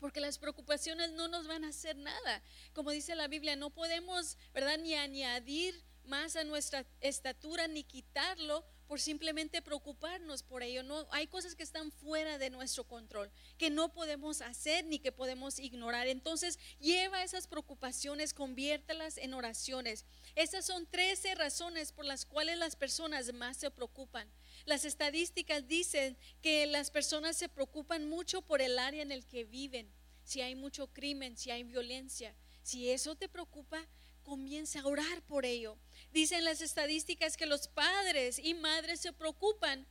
Porque 0.00 0.20
las 0.20 0.36
preocupaciones 0.36 1.12
no 1.12 1.28
nos 1.28 1.46
van 1.46 1.64
a 1.64 1.68
hacer 1.68 1.96
nada. 1.96 2.42
Como 2.74 2.90
dice 2.90 3.14
la 3.14 3.26
Biblia, 3.26 3.56
no 3.56 3.70
podemos, 3.70 4.36
¿verdad? 4.52 4.76
Ni 4.76 4.92
añadir 4.92 5.82
más 6.06 6.36
a 6.36 6.44
nuestra 6.44 6.86
estatura 7.00 7.68
ni 7.68 7.84
quitarlo 7.84 8.64
por 8.86 9.00
simplemente 9.00 9.62
preocuparnos 9.62 10.42
por 10.42 10.62
ello. 10.62 10.82
No, 10.82 11.06
hay 11.10 11.26
cosas 11.26 11.54
que 11.54 11.62
están 11.62 11.90
fuera 11.90 12.38
de 12.38 12.50
nuestro 12.50 12.84
control, 12.84 13.30
que 13.58 13.70
no 13.70 13.92
podemos 13.92 14.40
hacer 14.40 14.84
ni 14.84 14.98
que 14.98 15.12
podemos 15.12 15.58
ignorar. 15.58 16.06
Entonces, 16.06 16.58
lleva 16.78 17.24
esas 17.24 17.46
preocupaciones, 17.46 18.32
conviértelas 18.32 19.18
en 19.18 19.34
oraciones. 19.34 20.04
Esas 20.34 20.64
son 20.64 20.86
13 20.86 21.34
razones 21.34 21.92
por 21.92 22.04
las 22.04 22.24
cuales 22.24 22.58
las 22.58 22.76
personas 22.76 23.32
más 23.32 23.56
se 23.56 23.70
preocupan. 23.70 24.30
Las 24.64 24.84
estadísticas 24.84 25.66
dicen 25.66 26.16
que 26.42 26.66
las 26.66 26.90
personas 26.90 27.36
se 27.36 27.48
preocupan 27.48 28.08
mucho 28.08 28.42
por 28.42 28.62
el 28.62 28.78
área 28.78 29.02
en 29.02 29.12
el 29.12 29.26
que 29.26 29.44
viven. 29.44 29.90
Si 30.24 30.40
hay 30.40 30.54
mucho 30.54 30.88
crimen, 30.88 31.36
si 31.36 31.50
hay 31.50 31.62
violencia, 31.62 32.34
si 32.62 32.90
eso 32.90 33.14
te 33.14 33.28
preocupa, 33.28 33.86
comienza 34.24 34.80
a 34.80 34.86
orar 34.86 35.22
por 35.22 35.44
ello. 35.44 35.78
Dicen 36.16 36.44
las 36.44 36.62
estadísticas 36.62 37.36
que 37.36 37.44
los 37.44 37.68
padres 37.68 38.38
y 38.38 38.54
madres 38.54 39.00
se 39.00 39.12
preocupan 39.12 39.86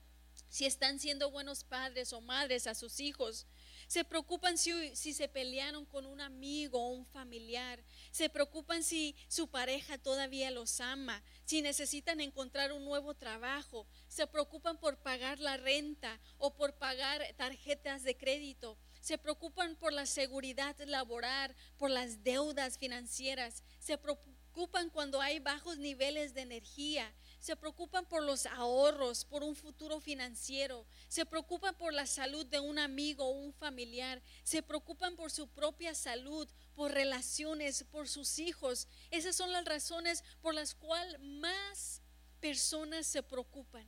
si 0.50 0.66
están 0.66 1.00
siendo 1.00 1.30
buenos 1.30 1.64
padres 1.64 2.14
o 2.14 2.20
madres 2.20 2.66
a 2.66 2.74
sus 2.74 3.00
hijos. 3.00 3.46
Se 3.86 4.04
preocupan 4.04 4.58
si, 4.58 4.96
si, 4.96 5.14
se 5.14 5.28
pelearon 5.28 5.86
con 5.86 6.08
un 6.08 6.22
amigo 6.22 6.82
o 6.82 6.90
un 6.90 7.06
familiar. 7.06 7.84
Se 8.10 8.28
preocupan 8.28 8.82
si 8.82 9.16
su 9.28 9.50
pareja 9.50 10.00
todavía 10.00 10.50
los 10.50 10.80
ama, 10.80 11.22
si 11.46 11.62
necesitan 11.62 12.20
encontrar 12.20 12.72
un 12.72 12.86
nuevo 12.86 13.14
trabajo. 13.14 13.86
Se 14.08 14.26
preocupan 14.26 14.80
por 14.80 14.98
pagar 14.98 15.40
la 15.40 15.58
renta 15.58 16.20
o 16.40 16.56
por 16.56 16.74
pagar 16.74 17.22
tarjetas 17.38 18.02
de 18.02 18.18
crédito. 18.18 18.80
Se 19.00 19.20
preocupan 19.20 19.76
por 19.76 19.94
la 19.94 20.08
seguridad 20.08 20.76
laboral, 20.88 21.56
por 21.78 21.92
las 21.92 22.24
deudas 22.24 22.80
financieras. 22.80 23.64
Se 23.78 24.00
preocupan 24.00 24.35
preocupan 24.56 24.90
cuando 24.90 25.20
hay 25.20 25.40
bajos 25.40 25.80
niveles 25.80 26.34
de 26.34 26.40
energía, 26.40 27.14
se 27.40 27.58
preocupan 27.58 28.06
por 28.06 28.24
los 28.24 28.46
ahorros, 28.46 29.26
por 29.26 29.44
un 29.44 29.54
futuro 29.54 30.00
financiero, 30.00 30.86
se 31.10 31.26
preocupan 31.26 31.76
por 31.76 31.92
la 31.92 32.06
salud 32.06 32.46
de 32.46 32.62
un 32.62 32.80
amigo 32.80 33.26
o 33.26 33.32
un 33.32 33.52
familiar, 33.52 34.22
se 34.46 34.64
preocupan 34.64 35.18
por 35.18 35.30
su 35.30 35.50
propia 35.50 35.94
salud, 35.94 36.48
por 36.74 36.94
relaciones, 36.94 37.84
por 37.92 38.08
sus 38.08 38.40
hijos. 38.40 38.88
Esas 39.12 39.36
son 39.36 39.52
las 39.52 39.66
razones 39.66 40.24
por 40.42 40.56
las 40.56 40.74
cuales 40.74 41.20
más 41.20 42.02
personas 42.40 43.06
se 43.06 43.24
preocupan. 43.24 43.86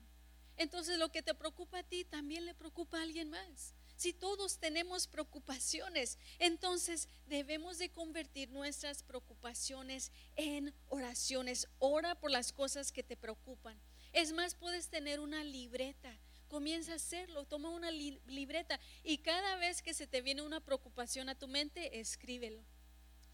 Entonces 0.57 0.97
lo 0.97 1.13
que 1.13 1.23
te 1.23 1.33
preocupa 1.33 1.79
a 1.79 1.83
ti 1.83 2.03
también 2.03 2.45
le 2.45 2.53
preocupa 2.53 2.99
a 2.99 3.03
alguien 3.03 3.29
más. 3.29 3.73
Si 3.97 4.13
todos 4.13 4.59
tenemos 4.59 5.07
preocupaciones, 5.07 6.19
entonces 6.37 7.09
debemos 7.25 7.79
de 7.79 7.89
convertir 7.89 8.51
nuestras 8.51 9.01
preocupaciones 9.01 10.11
en 10.35 10.73
oraciones. 10.87 11.67
Ora 11.79 12.13
por 12.13 12.29
las 12.29 12.53
cosas 12.53 12.91
que 12.91 13.03
te 13.03 13.17
preocupan. 13.17 13.77
Es 14.13 14.33
más, 14.33 14.53
puedes 14.53 14.89
tener 14.89 15.19
una 15.19 15.43
libreta. 15.43 16.15
Comienza 16.47 16.93
a 16.93 16.95
hacerlo, 16.95 17.45
toma 17.45 17.71
una 17.71 17.91
libreta 17.91 18.79
y 19.03 19.17
cada 19.17 19.57
vez 19.57 19.81
que 19.81 19.93
se 19.93 20.07
te 20.07 20.21
viene 20.21 20.43
una 20.43 20.61
preocupación 20.61 21.27
a 21.27 21.35
tu 21.35 21.47
mente, 21.47 21.99
escríbelo. 21.99 22.63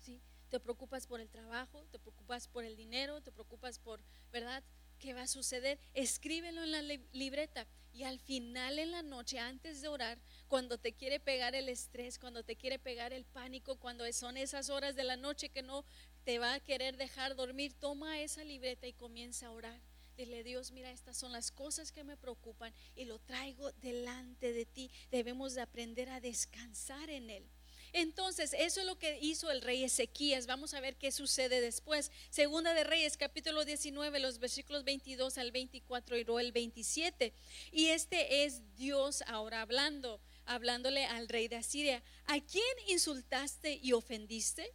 ¿sí? 0.02 0.20
te 0.50 0.60
preocupas 0.60 1.08
por 1.08 1.20
el 1.20 1.30
trabajo, 1.30 1.84
te 1.92 1.98
preocupas 1.98 2.48
por 2.48 2.64
el 2.64 2.76
dinero, 2.76 3.22
te 3.22 3.32
preocupas 3.32 3.80
por, 3.80 4.00
¿verdad? 4.32 4.64
¿Qué 5.00 5.16
va 5.16 5.24
a 5.24 5.28
suceder? 5.28 5.80
Escríbelo 5.96 6.64
en 6.64 6.72
la 6.72 6.82
libreta 7.12 7.68
y 7.94 8.04
al 8.04 8.20
final 8.20 8.80
en 8.80 8.92
la 8.92 9.04
noche, 9.04 9.38
antes 9.40 9.82
de 9.82 9.88
orar, 9.88 10.20
cuando 10.48 10.78
te 10.78 10.94
quiere 10.94 11.20
pegar 11.20 11.54
el 11.54 11.70
estrés, 11.70 12.18
cuando 12.18 12.44
te 12.44 12.56
quiere 12.56 12.80
pegar 12.80 13.14
el 13.14 13.26
pánico, 13.26 13.78
cuando 13.78 14.12
son 14.12 14.36
esas 14.36 14.70
horas 14.70 14.96
de 14.96 15.04
la 15.04 15.16
noche 15.16 15.50
que 15.50 15.62
no 15.62 15.86
te 16.24 16.40
va 16.40 16.56
a 16.56 16.60
querer 16.60 16.98
dejar 16.98 17.36
dormir, 17.36 17.74
toma 17.80 18.20
esa 18.20 18.44
libreta 18.44 18.88
y 18.88 18.94
comienza 18.94 19.48
a 19.48 19.52
orar. 19.52 19.80
Dile, 20.18 20.44
Dios, 20.44 20.72
mira, 20.72 20.92
estas 20.92 21.18
son 21.18 21.32
las 21.32 21.52
cosas 21.52 21.92
que 21.92 22.04
me 22.04 22.18
preocupan 22.18 22.74
y 22.96 23.06
lo 23.06 23.20
traigo 23.20 23.72
delante 23.74 24.54
de 24.54 24.66
ti. 24.66 24.92
Debemos 25.12 25.54
de 25.54 25.62
aprender 25.62 26.10
a 26.10 26.20
descansar 26.20 27.10
en 27.10 27.30
Él. 27.30 27.48
Entonces, 27.94 28.56
eso 28.58 28.80
es 28.80 28.88
lo 28.88 28.98
que 28.98 29.20
hizo 29.22 29.52
el 29.52 29.62
rey 29.62 29.84
Ezequías. 29.84 30.48
Vamos 30.48 30.74
a 30.74 30.80
ver 30.80 30.96
qué 30.96 31.12
sucede 31.12 31.62
después. 31.62 32.12
Segunda 32.32 32.74
de 32.74 32.84
Reyes, 32.84 33.18
capítulo 33.18 33.66
19, 33.66 34.20
los 34.20 34.40
versículos 34.40 34.84
22 34.84 35.38
al 35.38 35.52
24 35.52 36.18
y 36.18 36.26
el 36.40 36.52
27. 36.52 37.34
Y 37.72 37.88
este 37.88 38.46
es 38.46 38.76
Dios 38.76 39.24
ahora 39.28 39.62
hablando, 39.62 40.20
hablándole 40.46 41.06
al 41.06 41.30
rey 41.30 41.48
de 41.48 41.58
Asiria. 41.58 42.02
¿A 42.26 42.40
quién 42.40 42.64
insultaste 42.88 43.80
y 43.82 43.94
ofendiste? 43.94 44.74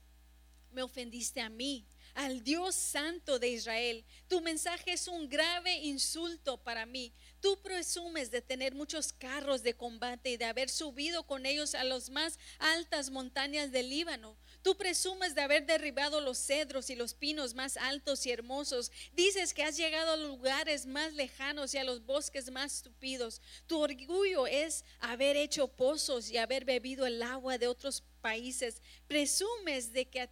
Me 0.70 0.82
ofendiste 0.82 1.40
a 1.40 1.48
mí 1.48 1.84
al 2.18 2.42
Dios 2.42 2.74
santo 2.74 3.38
de 3.38 3.48
Israel. 3.48 4.04
Tu 4.26 4.40
mensaje 4.40 4.92
es 4.92 5.06
un 5.06 5.28
grave 5.28 5.78
insulto 5.78 6.56
para 6.58 6.84
mí. 6.84 7.12
Tú 7.40 7.60
presumes 7.62 8.30
de 8.30 8.42
tener 8.42 8.74
muchos 8.74 9.12
carros 9.12 9.62
de 9.62 9.74
combate 9.74 10.30
y 10.30 10.36
de 10.36 10.44
haber 10.44 10.68
subido 10.68 11.22
con 11.24 11.46
ellos 11.46 11.74
a 11.74 11.84
las 11.84 12.10
más 12.10 12.38
altas 12.58 13.10
montañas 13.10 13.70
del 13.70 13.90
Líbano. 13.90 14.36
Tú 14.62 14.76
presumes 14.76 15.34
de 15.36 15.42
haber 15.42 15.64
derribado 15.64 16.20
los 16.20 16.38
cedros 16.38 16.90
y 16.90 16.96
los 16.96 17.14
pinos 17.14 17.54
más 17.54 17.76
altos 17.76 18.26
y 18.26 18.32
hermosos. 18.32 18.90
Dices 19.12 19.54
que 19.54 19.62
has 19.62 19.76
llegado 19.76 20.12
a 20.12 20.16
lugares 20.16 20.84
más 20.86 21.12
lejanos 21.14 21.74
y 21.74 21.78
a 21.78 21.84
los 21.84 22.04
bosques 22.04 22.50
más 22.50 22.82
tupidos. 22.82 23.40
Tu 23.68 23.78
orgullo 23.78 24.46
es 24.48 24.84
haber 24.98 25.36
hecho 25.36 25.68
pozos 25.68 26.30
y 26.30 26.38
haber 26.38 26.64
bebido 26.64 27.06
el 27.06 27.22
agua 27.22 27.56
de 27.56 27.68
otros 27.68 28.02
países. 28.20 28.82
Presumes 29.06 29.92
de 29.92 30.08
que 30.08 30.28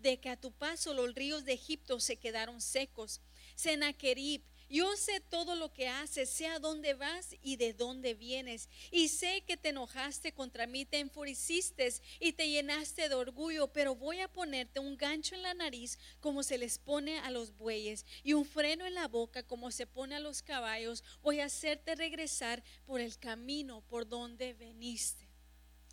de 0.00 0.18
que 0.18 0.30
a 0.30 0.40
tu 0.40 0.50
paso 0.50 0.94
los 0.94 1.14
ríos 1.14 1.44
de 1.44 1.52
Egipto 1.52 2.00
se 2.00 2.16
quedaron 2.16 2.60
secos. 2.60 3.20
Senaquerib 3.54 4.42
yo 4.70 4.96
sé 4.96 5.20
todo 5.20 5.56
lo 5.56 5.72
que 5.72 5.88
haces, 5.88 6.30
sé 6.30 6.46
a 6.46 6.60
dónde 6.60 6.94
vas 6.94 7.34
y 7.42 7.56
de 7.56 7.72
dónde 7.72 8.14
vienes. 8.14 8.68
Y 8.92 9.08
sé 9.08 9.42
que 9.44 9.56
te 9.56 9.70
enojaste 9.70 10.32
contra 10.32 10.68
mí, 10.68 10.84
te 10.84 11.00
enfureciste 11.00 11.92
y 12.20 12.32
te 12.32 12.48
llenaste 12.48 13.08
de 13.08 13.14
orgullo, 13.14 13.72
pero 13.72 13.96
voy 13.96 14.20
a 14.20 14.32
ponerte 14.32 14.78
un 14.78 14.96
gancho 14.96 15.34
en 15.34 15.42
la 15.42 15.54
nariz 15.54 15.98
como 16.20 16.44
se 16.44 16.56
les 16.56 16.78
pone 16.78 17.18
a 17.18 17.30
los 17.30 17.56
bueyes 17.56 18.06
y 18.22 18.34
un 18.34 18.44
freno 18.44 18.86
en 18.86 18.94
la 18.94 19.08
boca 19.08 19.42
como 19.42 19.72
se 19.72 19.86
pone 19.86 20.14
a 20.14 20.20
los 20.20 20.42
caballos. 20.42 21.02
Voy 21.20 21.40
a 21.40 21.46
hacerte 21.46 21.96
regresar 21.96 22.62
por 22.86 23.00
el 23.00 23.18
camino 23.18 23.82
por 23.88 24.08
donde 24.08 24.54
veniste. 24.54 25.28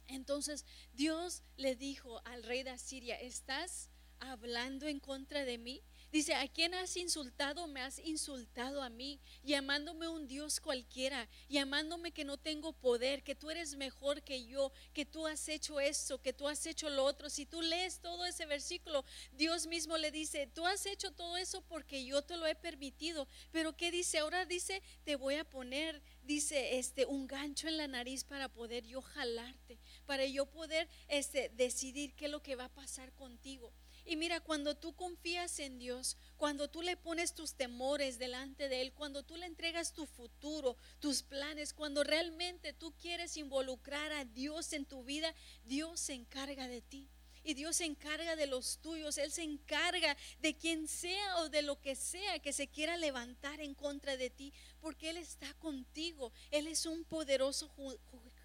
Entonces 0.07 0.65
Dios 0.93 1.41
le 1.57 1.75
dijo 1.75 2.21
al 2.25 2.43
rey 2.43 2.63
de 2.63 2.69
Asiria, 2.69 3.19
¿estás 3.19 3.89
hablando 4.19 4.87
en 4.87 4.99
contra 4.99 5.45
de 5.45 5.57
mí? 5.57 5.83
Dice, 6.17 6.33
¿a 6.33 6.47
quién 6.47 6.73
has 6.73 6.97
insultado? 6.97 7.67
Me 7.67 7.79
has 7.79 7.99
insultado 7.99 8.81
a 8.81 8.89
mí, 8.89 9.19
llamándome 9.43 10.07
un 10.07 10.25
Dios 10.25 10.59
cualquiera, 10.59 11.29
llamándome 11.47 12.11
que 12.11 12.25
no 12.25 12.37
tengo 12.37 12.73
poder, 12.73 13.21
que 13.21 13.35
tú 13.35 13.51
eres 13.51 13.75
mejor 13.75 14.23
que 14.23 14.43
yo, 14.47 14.71
que 14.95 15.05
tú 15.05 15.27
has 15.27 15.47
hecho 15.47 15.79
esto, 15.79 16.19
que 16.19 16.33
tú 16.33 16.47
has 16.47 16.65
hecho 16.65 16.89
lo 16.89 17.03
otro. 17.03 17.29
Si 17.29 17.45
tú 17.45 17.61
lees 17.61 17.99
todo 17.99 18.25
ese 18.25 18.47
versículo, 18.47 19.05
Dios 19.33 19.67
mismo 19.67 19.95
le 19.99 20.09
dice, 20.09 20.47
tú 20.47 20.65
has 20.65 20.87
hecho 20.87 21.11
todo 21.11 21.37
eso 21.37 21.61
porque 21.61 22.03
yo 22.03 22.23
te 22.23 22.35
lo 22.35 22.47
he 22.47 22.55
permitido. 22.55 23.27
Pero 23.51 23.77
¿qué 23.77 23.91
dice? 23.91 24.17
Ahora 24.17 24.47
dice, 24.47 24.81
te 25.03 25.17
voy 25.17 25.35
a 25.35 25.47
poner, 25.47 26.01
dice, 26.23 26.79
este, 26.79 27.05
un 27.05 27.27
gancho 27.27 27.67
en 27.67 27.77
la 27.77 27.87
nariz 27.87 28.23
para 28.23 28.49
poder 28.49 28.87
yo 28.87 29.03
jalarte, 29.03 29.77
para 30.07 30.25
yo 30.25 30.47
poder 30.47 30.89
este, 31.09 31.49
decidir 31.49 32.15
qué 32.15 32.25
es 32.25 32.31
lo 32.31 32.41
que 32.41 32.55
va 32.55 32.65
a 32.65 32.73
pasar 32.73 33.13
contigo. 33.13 33.71
Y 34.09 34.15
mira, 34.15 34.39
cuando 34.39 34.73
tú 34.73 34.95
confías 34.95 35.59
en 35.59 35.79
Dios, 35.79 36.15
cuando 36.37 36.69
tú 36.69 36.81
le 36.81 36.95
pones 36.95 37.33
tus 37.33 37.55
temores 37.55 38.17
delante 38.17 38.69
de 38.69 38.81
Él, 38.81 38.93
cuando 38.93 39.23
tú 39.23 39.35
le 39.35 39.45
entregas 39.45 39.91
tu 39.91 40.05
futuro, 40.05 40.77
tus 41.01 41.23
planes, 41.23 41.73
cuando 41.73 42.05
realmente 42.05 42.71
tú 42.71 42.93
quieres 42.93 43.35
involucrar 43.35 44.13
a 44.13 44.23
Dios 44.23 44.71
en 44.71 44.85
tu 44.85 45.03
vida, 45.03 45.35
Dios 45.65 45.99
se 45.99 46.13
encarga 46.13 46.69
de 46.69 46.81
ti. 46.81 47.09
Y 47.43 47.53
Dios 47.53 47.77
se 47.77 47.85
encarga 47.85 48.37
de 48.37 48.47
los 48.47 48.79
tuyos. 48.79 49.17
Él 49.17 49.31
se 49.31 49.43
encarga 49.43 50.15
de 50.39 50.55
quien 50.55 50.87
sea 50.87 51.37
o 51.39 51.49
de 51.49 51.61
lo 51.61 51.79
que 51.81 51.95
sea 51.95 52.39
que 52.39 52.53
se 52.53 52.67
quiera 52.67 52.95
levantar 52.95 53.59
en 53.59 53.73
contra 53.73 54.15
de 54.15 54.29
ti. 54.29 54.53
Porque 54.79 55.09
Él 55.09 55.17
está 55.17 55.53
contigo. 55.55 56.31
Él 56.51 56.67
es 56.67 56.85
un 56.85 57.03
poderoso 57.03 57.69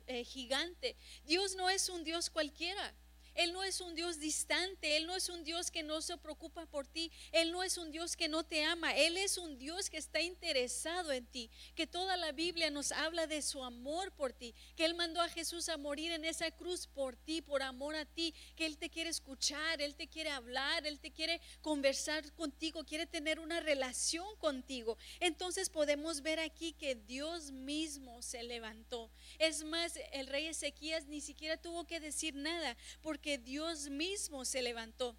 eh, 0.07 0.25
gigante. 0.25 0.97
Dios 1.25 1.55
no 1.55 1.71
es 1.71 1.89
un 1.89 2.05
Dios 2.05 2.31
cualquiera. 2.31 2.95
Él 3.35 3.53
no 3.53 3.63
es 3.63 3.81
un 3.81 3.95
Dios 3.95 4.19
distante, 4.19 4.97
Él 4.97 5.07
no 5.07 5.15
es 5.15 5.29
un 5.29 5.45
Dios 5.45 5.71
que 5.71 5.83
no 5.83 6.03
se 6.03 6.17
preocupa 6.19 6.67
por 6.67 6.87
ti, 6.87 7.11
Él 7.33 7.53
no 7.53 7.63
es 7.63 7.79
un 7.79 7.91
Dios 7.91 8.17
que 8.17 8.29
no 8.29 8.45
te 8.45 8.65
ama, 8.65 8.95
Él 8.95 9.17
es 9.17 9.39
un 9.39 9.59
Dios 9.59 9.91
que 9.91 9.97
está 9.97 10.21
interesado 10.21 11.13
en 11.13 11.27
ti, 11.27 11.51
que 11.75 11.87
toda 11.87 12.17
la 12.17 12.33
Biblia 12.33 12.71
nos 12.71 12.93
habla 12.93 13.27
de 13.27 13.43
su 13.43 13.63
amor 13.63 14.13
por 14.13 14.33
ti, 14.33 14.55
que 14.77 14.85
Él 14.85 14.95
mandó 14.95 15.21
a 15.21 15.29
Jesús 15.29 15.69
a 15.69 15.77
morir 15.77 16.13
en 16.13 16.25
esa 16.25 16.51
cruz 16.51 16.87
por 16.87 17.17
ti, 17.17 17.41
por 17.41 17.63
amor 17.63 17.95
a 17.95 18.05
ti, 18.05 18.35
que 18.57 18.67
Él 18.67 18.79
te 18.79 18.91
quiere 18.91 19.11
escuchar, 19.11 19.81
Él 19.81 19.95
te 19.95 20.09
quiere 20.09 20.31
hablar, 20.31 20.87
Él 20.87 21.01
te 21.01 21.13
quiere 21.13 21.41
conversar 21.61 22.33
contigo, 22.35 22.85
quiere 22.85 23.07
tener 23.07 23.41
una 23.41 23.61
relación 23.61 24.27
contigo. 24.37 24.99
Entonces 25.21 25.71
podemos 25.71 26.23
ver 26.23 26.41
aquí 26.41 26.73
que 26.73 26.95
Dios 26.95 27.53
mismo 27.53 28.21
se 28.23 28.43
levantó. 28.43 29.11
Es 29.39 29.65
más, 29.65 29.99
el 30.13 30.27
rey 30.27 30.47
Ezequías 30.47 31.07
ni 31.07 31.21
siquiera 31.21 31.57
tuvo 31.57 31.87
que 31.87 32.01
decir 32.01 32.35
nada, 32.35 32.77
porque 33.03 33.22
que 33.23 33.39
Dios 33.39 33.89
mismo 33.89 34.45
se 34.45 34.61
levantó. 34.61 35.17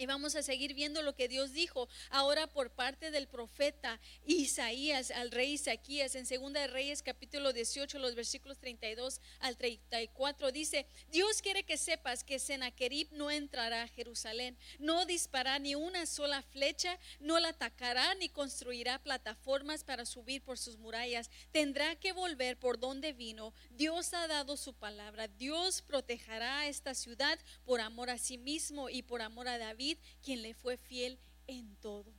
Y 0.00 0.06
vamos 0.06 0.34
a 0.34 0.42
seguir 0.42 0.72
viendo 0.72 1.02
lo 1.02 1.14
que 1.14 1.28
Dios 1.28 1.52
dijo. 1.52 1.86
Ahora 2.08 2.46
por 2.46 2.70
parte 2.70 3.10
del 3.10 3.28
profeta 3.28 4.00
Isaías 4.24 5.10
al 5.10 5.30
rey 5.30 5.52
Isaías 5.52 6.14
en 6.14 6.24
Segunda 6.24 6.62
de 6.62 6.68
Reyes 6.68 7.02
capítulo 7.02 7.52
18 7.52 7.98
los 7.98 8.14
versículos 8.14 8.58
32 8.60 9.20
al 9.40 9.58
34 9.58 10.52
dice, 10.52 10.86
Dios 11.10 11.42
quiere 11.42 11.64
que 11.64 11.76
sepas 11.76 12.24
que 12.24 12.38
Sennacherib 12.38 13.08
no 13.12 13.30
entrará 13.30 13.82
a 13.82 13.88
Jerusalén, 13.88 14.56
no 14.78 15.04
disparará 15.04 15.58
ni 15.58 15.74
una 15.74 16.06
sola 16.06 16.40
flecha, 16.44 16.98
no 17.18 17.38
la 17.38 17.50
atacará 17.50 18.14
ni 18.14 18.30
construirá 18.30 19.02
plataformas 19.02 19.84
para 19.84 20.06
subir 20.06 20.40
por 20.40 20.56
sus 20.56 20.78
murallas, 20.78 21.28
tendrá 21.52 21.94
que 21.96 22.14
volver 22.14 22.58
por 22.58 22.78
donde 22.78 23.12
vino. 23.12 23.52
Dios 23.72 24.14
ha 24.14 24.26
dado 24.28 24.56
su 24.56 24.72
palabra, 24.72 25.28
Dios 25.28 25.82
protegerá 25.82 26.60
a 26.60 26.68
esta 26.68 26.94
ciudad 26.94 27.38
por 27.66 27.82
amor 27.82 28.08
a 28.08 28.16
sí 28.16 28.38
mismo 28.38 28.88
y 28.88 29.02
por 29.02 29.20
amor 29.20 29.46
a 29.46 29.58
David 29.58 29.89
quien 30.22 30.42
le 30.42 30.54
fue 30.54 30.76
fiel 30.76 31.18
en 31.46 31.76
todo. 31.76 32.12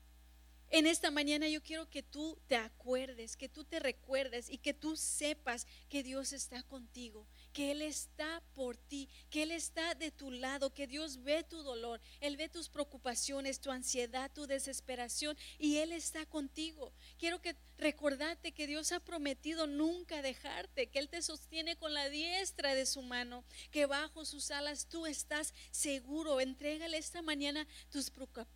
En 0.69 0.87
esta 0.87 1.11
mañana 1.11 1.49
yo 1.49 1.61
quiero 1.61 1.89
que 1.89 2.01
tú 2.01 2.39
te 2.47 2.55
acuerdes, 2.55 3.35
que 3.35 3.49
tú 3.49 3.65
te 3.65 3.79
recuerdes 3.79 4.49
y 4.49 4.57
que 4.57 4.73
tú 4.73 4.95
sepas 4.95 5.67
que 5.89 6.01
Dios 6.01 6.31
está 6.31 6.63
contigo, 6.63 7.27
que 7.53 7.71
Él 7.71 7.81
está 7.81 8.41
por 8.53 8.77
ti, 8.77 9.09
que 9.29 9.43
Él 9.43 9.51
está 9.51 9.95
de 9.95 10.11
tu 10.11 10.31
lado, 10.31 10.73
que 10.73 10.87
Dios 10.87 11.23
ve 11.23 11.43
tu 11.43 11.63
dolor, 11.63 11.99
Él 12.19 12.37
ve 12.37 12.49
tus 12.49 12.69
preocupaciones, 12.69 13.59
tu 13.59 13.71
ansiedad, 13.71 14.31
tu 14.33 14.47
desesperación 14.47 15.37
y 15.57 15.77
Él 15.77 15.91
está 15.91 16.25
contigo. 16.25 16.93
Quiero 17.17 17.41
que 17.41 17.55
recordarte 17.77 18.51
que 18.51 18.67
Dios 18.67 18.91
ha 18.91 18.99
prometido 18.99 19.67
nunca 19.67 20.21
dejarte, 20.21 20.87
que 20.87 20.99
Él 20.99 21.09
te 21.09 21.21
sostiene 21.21 21.75
con 21.75 21.93
la 21.93 22.09
diestra 22.09 22.75
de 22.75 22.85
su 22.85 23.01
mano, 23.01 23.43
que 23.71 23.85
bajo 23.85 24.23
sus 24.25 24.51
alas 24.51 24.87
tú 24.87 25.05
estás 25.05 25.53
seguro. 25.71 26.39
Entrégale 26.39 26.97
esta 26.97 27.21
mañana 27.21 27.67
tus 27.89 28.11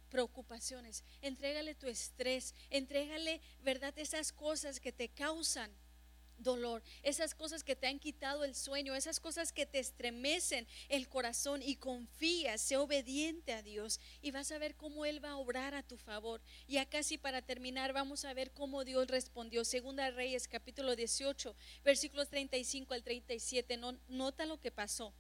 preocupaciones, 0.10 1.03
entrégale 1.21 1.75
tu 1.75 1.88
estrés, 1.88 2.53
entrégale, 2.69 3.41
¿verdad? 3.62 3.97
Esas 3.97 4.31
cosas 4.31 4.79
que 4.79 4.91
te 4.91 5.10
causan 5.10 5.71
dolor, 6.39 6.82
esas 7.04 7.36
cosas 7.36 7.63
que 7.63 7.76
te 7.76 7.86
han 7.88 8.00
quitado 8.00 8.43
el 8.43 8.56
sueño, 8.56 8.95
esas 8.95 9.19
cosas 9.19 9.52
que 9.52 9.65
te 9.65 9.78
estremecen 9.78 10.67
el 10.89 11.08
corazón 11.08 11.62
y 11.62 11.76
confía, 11.76 12.58
sé 12.58 12.78
obediente 12.78 13.54
a 13.54 13.62
Dios 13.62 14.00
y 14.21 14.32
vas 14.32 14.52
a 14.52 14.58
ver 14.58 14.76
cómo 14.76 15.06
Él 15.06 15.24
va 15.24 15.32
a 15.32 15.38
obrar 15.38 15.76
a 15.76 15.84
tu 15.84 15.98
favor. 15.98 16.41
Y 16.67 16.78
acá 16.78 16.95
casi 16.95 17.17
para 17.17 17.41
terminar 17.41 17.91
vamos 17.91 18.24
a 18.24 18.34
ver 18.34 18.52
cómo 18.52 18.86
Dios 18.86 19.08
respondió. 19.08 19.65
Segunda 19.65 20.10
Reyes 20.12 20.48
capítulo 20.48 20.95
18, 20.95 21.54
versículos 21.84 22.30
35 22.30 22.93
al 22.93 23.04
37, 23.04 23.78
nota 24.08 24.45
lo 24.45 24.62
que 24.62 24.71
pasó. 24.71 25.13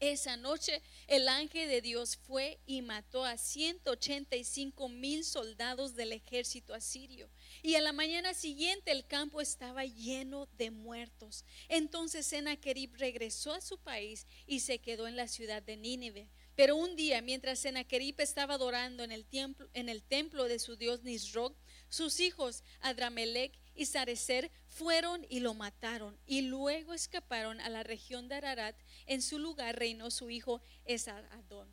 Esa 0.00 0.38
noche 0.38 0.80
el 1.08 1.28
ángel 1.28 1.68
de 1.68 1.82
Dios 1.82 2.16
fue 2.16 2.58
y 2.64 2.80
mató 2.80 3.22
a 3.22 3.36
185 3.36 4.88
mil 4.88 5.24
soldados 5.24 5.94
del 5.94 6.12
ejército 6.12 6.72
asirio. 6.72 7.28
Y 7.62 7.74
a 7.74 7.82
la 7.82 7.92
mañana 7.92 8.32
siguiente 8.32 8.92
el 8.92 9.06
campo 9.06 9.42
estaba 9.42 9.84
lleno 9.84 10.48
de 10.56 10.70
muertos. 10.70 11.44
Entonces 11.68 12.24
Sennacherib 12.24 12.94
regresó 12.96 13.52
a 13.52 13.60
su 13.60 13.76
país 13.76 14.26
y 14.46 14.60
se 14.60 14.78
quedó 14.78 15.06
en 15.06 15.16
la 15.16 15.28
ciudad 15.28 15.62
de 15.62 15.76
Nínive 15.76 16.30
Pero 16.56 16.76
un 16.76 16.96
día, 16.96 17.20
mientras 17.20 17.58
Sennacherib 17.58 18.22
estaba 18.22 18.54
adorando 18.54 19.04
en 19.04 19.12
el 19.12 19.26
templo, 19.26 19.68
en 19.74 19.90
el 19.90 20.02
templo 20.02 20.48
de 20.48 20.58
su 20.60 20.76
dios 20.76 21.02
Nisroch, 21.02 21.54
sus 21.90 22.20
hijos 22.20 22.64
Adramelech 22.80 23.52
y 23.80 23.86
Sarecer 23.86 24.50
fueron 24.68 25.24
y 25.30 25.40
lo 25.40 25.54
mataron 25.54 26.14
y 26.26 26.42
luego 26.42 26.92
escaparon 26.92 27.62
a 27.62 27.70
la 27.70 27.82
región 27.82 28.28
de 28.28 28.34
Ararat. 28.34 28.76
En 29.06 29.22
su 29.22 29.38
lugar 29.38 29.78
reinó 29.78 30.10
su 30.10 30.28
hijo 30.28 30.60
Esaradón. 30.84 31.66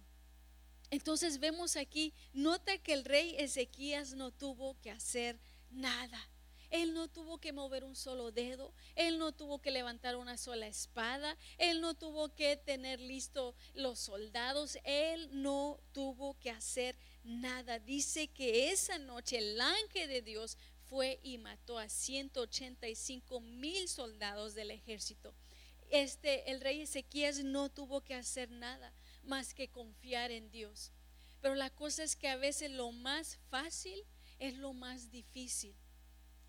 Entonces 0.89 1.39
vemos 1.39 1.75
aquí, 1.75 2.13
nota 2.31 2.77
que 2.77 2.93
el 2.93 3.03
rey 3.03 3.35
Ezequías 3.37 4.13
no 4.13 4.31
tuvo 4.31 4.79
que 4.79 4.89
hacer 4.89 5.37
nada. 5.69 6.17
Él 6.69 6.93
no 6.93 7.09
tuvo 7.09 7.39
que 7.39 7.51
mover 7.51 7.83
un 7.83 7.95
solo 7.95 8.31
dedo, 8.31 8.73
él 8.95 9.19
no 9.19 9.33
tuvo 9.33 9.59
que 9.59 9.71
levantar 9.71 10.15
una 10.15 10.37
sola 10.37 10.67
espada, 10.67 11.37
él 11.57 11.81
no 11.81 11.93
tuvo 11.93 12.33
que 12.35 12.55
tener 12.55 13.01
listo 13.01 13.53
los 13.73 13.99
soldados, 13.99 14.77
él 14.85 15.29
no 15.31 15.79
tuvo 15.91 16.39
que 16.39 16.51
hacer 16.51 16.97
nada. 17.23 17.79
Dice 17.79 18.29
que 18.29 18.71
esa 18.71 18.97
noche 18.97 19.37
el 19.37 19.59
ángel 19.59 20.09
de 20.09 20.21
Dios 20.21 20.57
fue 20.89 21.19
y 21.23 21.37
mató 21.37 21.77
a 21.77 21.89
185 21.89 23.39
mil 23.41 23.87
soldados 23.87 24.55
del 24.55 24.71
ejército. 24.71 25.33
Este, 25.89 26.51
el 26.51 26.61
rey 26.61 26.81
Ezequías 26.81 27.43
no 27.43 27.69
tuvo 27.69 28.01
que 28.01 28.13
hacer 28.13 28.49
nada 28.51 28.93
más 29.23 29.53
que 29.53 29.69
confiar 29.69 30.31
en 30.31 30.51
Dios. 30.51 30.91
Pero 31.41 31.55
la 31.55 31.69
cosa 31.69 32.03
es 32.03 32.15
que 32.15 32.27
a 32.27 32.35
veces 32.35 32.71
lo 32.71 32.91
más 32.91 33.37
fácil 33.49 34.03
es 34.39 34.57
lo 34.57 34.73
más 34.73 35.11
difícil. 35.11 35.75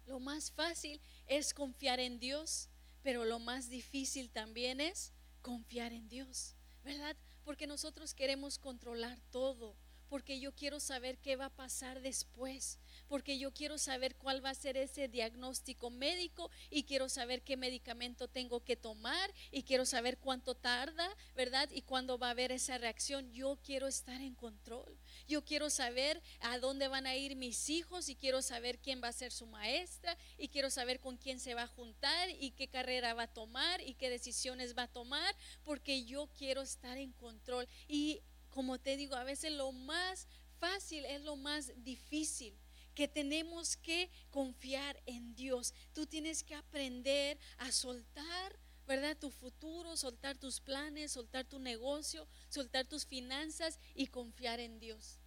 Lo 0.06 0.20
más 0.20 0.50
fácil 0.50 1.00
es 1.26 1.52
confiar 1.52 2.00
en 2.00 2.18
Dios, 2.18 2.68
pero 3.02 3.24
lo 3.24 3.38
más 3.38 3.68
difícil 3.68 4.30
también 4.30 4.80
es 4.80 5.12
confiar 5.42 5.92
en 5.92 6.08
Dios, 6.08 6.54
¿verdad? 6.82 7.16
Porque 7.44 7.66
nosotros 7.66 8.14
queremos 8.14 8.58
controlar 8.58 9.20
todo, 9.30 9.76
porque 10.08 10.40
yo 10.40 10.52
quiero 10.54 10.80
saber 10.80 11.18
qué 11.18 11.36
va 11.36 11.46
a 11.46 11.56
pasar 11.56 12.00
después, 12.00 12.78
porque 13.08 13.38
yo 13.38 13.52
quiero 13.52 13.78
saber 13.78 14.16
cuál 14.16 14.44
va 14.44 14.50
a 14.50 14.54
ser 14.54 14.76
ese 14.76 15.08
diagnóstico 15.08 15.90
médico 15.90 16.50
y 16.70 16.84
quiero 16.84 17.08
saber 17.08 17.42
qué 17.42 17.56
medicamento 17.56 18.28
tengo 18.28 18.60
que 18.60 18.76
tomar 18.76 19.32
y 19.50 19.62
quiero 19.62 19.86
saber 19.86 20.18
cuánto 20.18 20.54
tarda, 20.54 21.08
¿verdad? 21.34 21.68
Y 21.72 21.82
cuándo 21.82 22.18
va 22.18 22.28
a 22.28 22.30
haber 22.30 22.52
esa 22.52 22.78
reacción. 22.78 23.32
Yo 23.32 23.58
quiero 23.62 23.86
estar 23.86 24.20
en 24.20 24.34
control. 24.34 24.98
Yo 25.26 25.44
quiero 25.44 25.70
saber 25.70 26.22
a 26.40 26.58
dónde 26.58 26.88
van 26.88 27.06
a 27.06 27.16
ir 27.16 27.36
mis 27.36 27.68
hijos 27.70 28.08
y 28.08 28.16
quiero 28.16 28.42
saber 28.42 28.78
quién 28.78 29.02
va 29.02 29.08
a 29.08 29.12
ser 29.12 29.32
su 29.32 29.46
maestra 29.46 30.16
y 30.36 30.48
quiero 30.48 30.70
saber 30.70 31.00
con 31.00 31.16
quién 31.16 31.40
se 31.40 31.54
va 31.54 31.62
a 31.62 31.68
juntar 31.68 32.30
y 32.40 32.52
qué 32.52 32.68
carrera 32.68 33.14
va 33.14 33.24
a 33.24 33.32
tomar 33.32 33.80
y 33.80 33.94
qué 33.94 34.10
decisiones 34.10 34.76
va 34.76 34.84
a 34.84 34.92
tomar, 34.92 35.34
porque 35.64 36.04
yo 36.04 36.28
quiero 36.36 36.62
estar 36.62 36.98
en 36.98 37.12
control. 37.12 37.68
Y 37.88 38.22
como 38.58 38.80
te 38.80 38.96
digo, 38.96 39.14
a 39.14 39.22
veces 39.22 39.52
lo 39.52 39.70
más 39.70 40.26
fácil 40.58 41.04
es 41.04 41.22
lo 41.22 41.36
más 41.36 41.70
difícil 41.84 42.58
que 42.96 43.06
tenemos 43.06 43.76
que 43.76 44.10
confiar 44.32 45.00
en 45.06 45.36
Dios. 45.36 45.74
Tú 45.92 46.06
tienes 46.06 46.42
que 46.42 46.56
aprender 46.56 47.38
a 47.58 47.70
soltar, 47.70 48.58
¿verdad? 48.84 49.16
Tu 49.16 49.30
futuro, 49.30 49.96
soltar 49.96 50.38
tus 50.38 50.58
planes, 50.58 51.12
soltar 51.12 51.44
tu 51.44 51.60
negocio, 51.60 52.26
soltar 52.48 52.84
tus 52.84 53.06
finanzas 53.06 53.78
y 53.94 54.08
confiar 54.08 54.58
en 54.58 54.80
Dios 54.80 55.20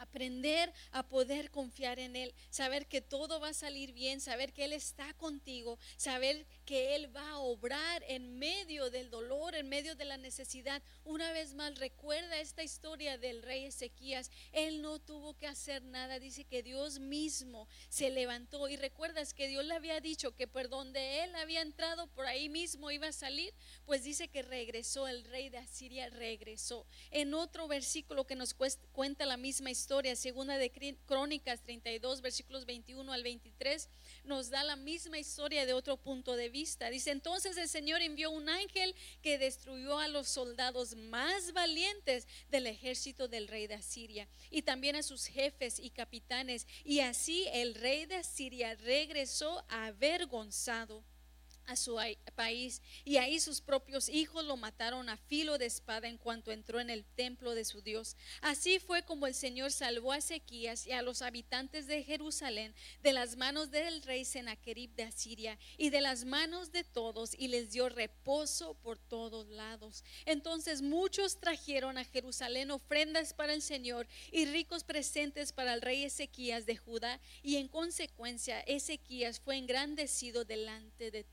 aprender 0.00 0.72
a 0.92 1.08
poder 1.08 1.50
confiar 1.50 1.98
en 1.98 2.14
Él, 2.14 2.34
saber 2.50 2.86
que 2.86 3.00
todo 3.00 3.40
va 3.40 3.48
a 3.48 3.54
salir 3.54 3.92
bien, 3.92 4.20
saber 4.20 4.52
que 4.52 4.64
Él 4.64 4.72
está 4.72 5.12
contigo, 5.14 5.78
saber 5.96 6.46
que 6.68 6.94
Él 6.94 7.16
va 7.16 7.30
a 7.30 7.38
obrar 7.38 8.04
en 8.08 8.38
medio 8.38 8.90
del 8.90 9.08
dolor, 9.08 9.54
en 9.54 9.70
medio 9.70 9.96
de 9.96 10.04
la 10.04 10.18
necesidad. 10.18 10.82
Una 11.02 11.32
vez 11.32 11.54
más, 11.54 11.78
recuerda 11.78 12.38
esta 12.40 12.62
historia 12.62 13.16
del 13.16 13.40
rey 13.40 13.64
Ezequías. 13.64 14.30
Él 14.52 14.82
no 14.82 14.98
tuvo 14.98 15.32
que 15.32 15.46
hacer 15.46 15.82
nada, 15.82 16.18
dice 16.18 16.44
que 16.44 16.62
Dios 16.62 16.98
mismo 16.98 17.68
se 17.88 18.10
levantó 18.10 18.68
y 18.68 18.76
recuerdas 18.76 19.32
que 19.32 19.48
Dios 19.48 19.64
le 19.64 19.76
había 19.76 19.98
dicho 20.02 20.36
que 20.36 20.46
por 20.46 20.68
donde 20.68 21.24
Él 21.24 21.34
había 21.36 21.62
entrado, 21.62 22.06
por 22.08 22.26
ahí 22.26 22.50
mismo 22.50 22.90
iba 22.90 23.06
a 23.06 23.12
salir, 23.12 23.54
pues 23.86 24.04
dice 24.04 24.28
que 24.28 24.42
regresó, 24.42 25.08
el 25.08 25.24
rey 25.24 25.48
de 25.48 25.56
Asiria 25.56 26.10
regresó. 26.10 26.84
En 27.10 27.32
otro 27.32 27.66
versículo 27.66 28.26
que 28.26 28.36
nos 28.36 28.54
cuenta 28.92 29.24
la 29.24 29.38
misma 29.38 29.70
historia, 29.70 30.14
segunda 30.16 30.58
de 30.58 30.70
Crónicas 31.06 31.62
32, 31.62 32.20
versículos 32.20 32.66
21 32.66 33.10
al 33.10 33.22
23, 33.22 33.88
nos 34.28 34.50
da 34.50 34.62
la 34.62 34.76
misma 34.76 35.18
historia 35.18 35.66
de 35.66 35.72
otro 35.72 35.96
punto 35.96 36.36
de 36.36 36.48
vista. 36.48 36.90
Dice, 36.90 37.10
entonces 37.10 37.56
el 37.56 37.68
Señor 37.68 38.02
envió 38.02 38.30
un 38.30 38.48
ángel 38.48 38.94
que 39.22 39.38
destruyó 39.38 39.98
a 39.98 40.08
los 40.08 40.28
soldados 40.28 40.94
más 40.94 41.52
valientes 41.52 42.28
del 42.50 42.66
ejército 42.66 43.26
del 43.26 43.48
rey 43.48 43.66
de 43.66 43.74
Asiria 43.74 44.28
y 44.50 44.62
también 44.62 44.96
a 44.96 45.02
sus 45.02 45.26
jefes 45.26 45.78
y 45.78 45.90
capitanes. 45.90 46.66
Y 46.84 47.00
así 47.00 47.46
el 47.52 47.74
rey 47.74 48.06
de 48.06 48.16
Asiria 48.16 48.74
regresó 48.76 49.64
avergonzado 49.68 51.02
a 51.68 51.76
su 51.76 51.98
país 52.34 52.82
y 53.04 53.18
ahí 53.18 53.38
sus 53.38 53.60
propios 53.60 54.08
hijos 54.08 54.44
lo 54.44 54.56
mataron 54.56 55.08
a 55.08 55.16
filo 55.16 55.58
de 55.58 55.66
espada 55.66 56.08
en 56.08 56.16
cuanto 56.16 56.50
entró 56.50 56.80
en 56.80 56.88
el 56.88 57.04
templo 57.04 57.54
de 57.54 57.64
su 57.64 57.82
Dios. 57.82 58.16
Así 58.40 58.78
fue 58.78 59.04
como 59.04 59.26
el 59.26 59.34
Señor 59.34 59.70
salvó 59.70 60.12
a 60.12 60.18
Ezequías 60.18 60.86
y 60.86 60.92
a 60.92 61.02
los 61.02 61.20
habitantes 61.20 61.86
de 61.86 62.02
Jerusalén 62.02 62.74
de 63.02 63.12
las 63.12 63.36
manos 63.36 63.70
del 63.70 64.02
rey 64.02 64.24
Sennacherib 64.24 64.94
de 64.94 65.04
Asiria 65.04 65.58
y 65.76 65.90
de 65.90 66.00
las 66.00 66.24
manos 66.24 66.72
de 66.72 66.84
todos 66.84 67.34
y 67.38 67.48
les 67.48 67.70
dio 67.70 67.90
reposo 67.90 68.74
por 68.82 68.98
todos 68.98 69.48
lados. 69.48 70.04
Entonces 70.24 70.80
muchos 70.80 71.38
trajeron 71.38 71.98
a 71.98 72.04
Jerusalén 72.04 72.70
ofrendas 72.70 73.34
para 73.34 73.52
el 73.52 73.60
Señor 73.60 74.08
y 74.32 74.46
ricos 74.46 74.84
presentes 74.84 75.52
para 75.52 75.74
el 75.74 75.82
rey 75.82 76.04
Ezequías 76.04 76.64
de 76.64 76.78
Judá 76.78 77.20
y 77.42 77.56
en 77.56 77.68
consecuencia 77.68 78.60
Ezequías 78.60 79.40
fue 79.40 79.58
engrandecido 79.58 80.46
delante 80.46 81.10
de 81.10 81.24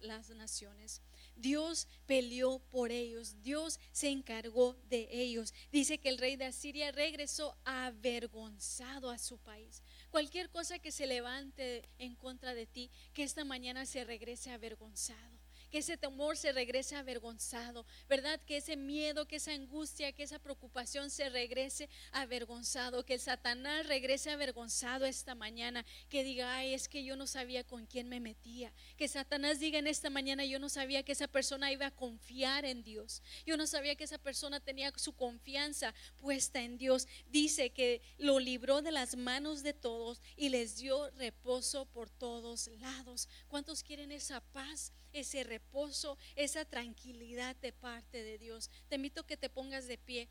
las 0.00 0.30
naciones. 0.30 1.02
Dios 1.36 1.86
peleó 2.06 2.58
por 2.70 2.90
ellos, 2.90 3.40
Dios 3.42 3.78
se 3.92 4.08
encargó 4.08 4.74
de 4.88 5.08
ellos. 5.10 5.54
Dice 5.70 5.98
que 5.98 6.08
el 6.08 6.18
rey 6.18 6.36
de 6.36 6.46
Asiria 6.46 6.90
regresó 6.92 7.56
avergonzado 7.64 9.10
a 9.10 9.18
su 9.18 9.38
país. 9.38 9.82
Cualquier 10.10 10.50
cosa 10.50 10.78
que 10.78 10.92
se 10.92 11.06
levante 11.06 11.88
en 11.98 12.16
contra 12.16 12.54
de 12.54 12.66
ti, 12.66 12.90
que 13.12 13.22
esta 13.22 13.44
mañana 13.44 13.86
se 13.86 14.04
regrese 14.04 14.50
avergonzado 14.50 15.37
que 15.70 15.78
ese 15.78 15.96
temor 15.96 16.36
se 16.36 16.52
regrese 16.52 16.96
avergonzado, 16.96 17.86
¿verdad? 18.08 18.40
Que 18.46 18.58
ese 18.58 18.76
miedo, 18.76 19.26
que 19.26 19.36
esa 19.36 19.52
angustia, 19.52 20.12
que 20.12 20.22
esa 20.22 20.38
preocupación 20.38 21.10
se 21.10 21.28
regrese 21.28 21.88
avergonzado, 22.12 23.04
que 23.04 23.14
el 23.14 23.20
Satanás 23.20 23.86
regrese 23.86 24.30
avergonzado 24.30 25.06
esta 25.06 25.34
mañana, 25.34 25.84
que 26.08 26.24
diga, 26.24 26.56
ay, 26.56 26.74
es 26.74 26.88
que 26.88 27.04
yo 27.04 27.16
no 27.16 27.26
sabía 27.26 27.64
con 27.64 27.86
quién 27.86 28.08
me 28.08 28.20
metía, 28.20 28.72
que 28.96 29.08
Satanás 29.08 29.60
diga 29.60 29.78
en 29.78 29.86
esta 29.86 30.10
mañana, 30.10 30.44
yo 30.44 30.58
no 30.58 30.68
sabía 30.68 31.02
que 31.02 31.12
esa 31.12 31.28
persona 31.28 31.72
iba 31.72 31.86
a 31.86 31.94
confiar 31.94 32.64
en 32.64 32.82
Dios, 32.82 33.22
yo 33.46 33.56
no 33.56 33.66
sabía 33.66 33.96
que 33.96 34.04
esa 34.04 34.18
persona 34.18 34.60
tenía 34.60 34.92
su 34.96 35.12
confianza 35.12 35.94
puesta 36.16 36.60
en 36.60 36.78
Dios. 36.78 37.06
Dice 37.30 37.70
que 37.70 38.02
lo 38.18 38.38
libró 38.40 38.82
de 38.82 38.92
las 38.92 39.16
manos 39.16 39.62
de 39.62 39.74
todos 39.74 40.20
y 40.36 40.48
les 40.48 40.76
dio 40.76 41.10
reposo 41.10 41.86
por 41.86 42.10
todos 42.10 42.68
lados. 42.80 43.28
¿Cuántos 43.48 43.82
quieren 43.82 44.12
esa 44.12 44.40
paz? 44.40 44.92
Ese 45.12 45.44
reposo, 45.44 46.18
esa 46.36 46.64
tranquilidad 46.64 47.56
de 47.56 47.72
parte 47.72 48.22
de 48.22 48.38
Dios. 48.38 48.70
Te 48.88 48.96
invito 48.96 49.22
a 49.22 49.26
que 49.26 49.36
te 49.36 49.50
pongas 49.50 49.86
de 49.86 49.98
pie. 49.98 50.28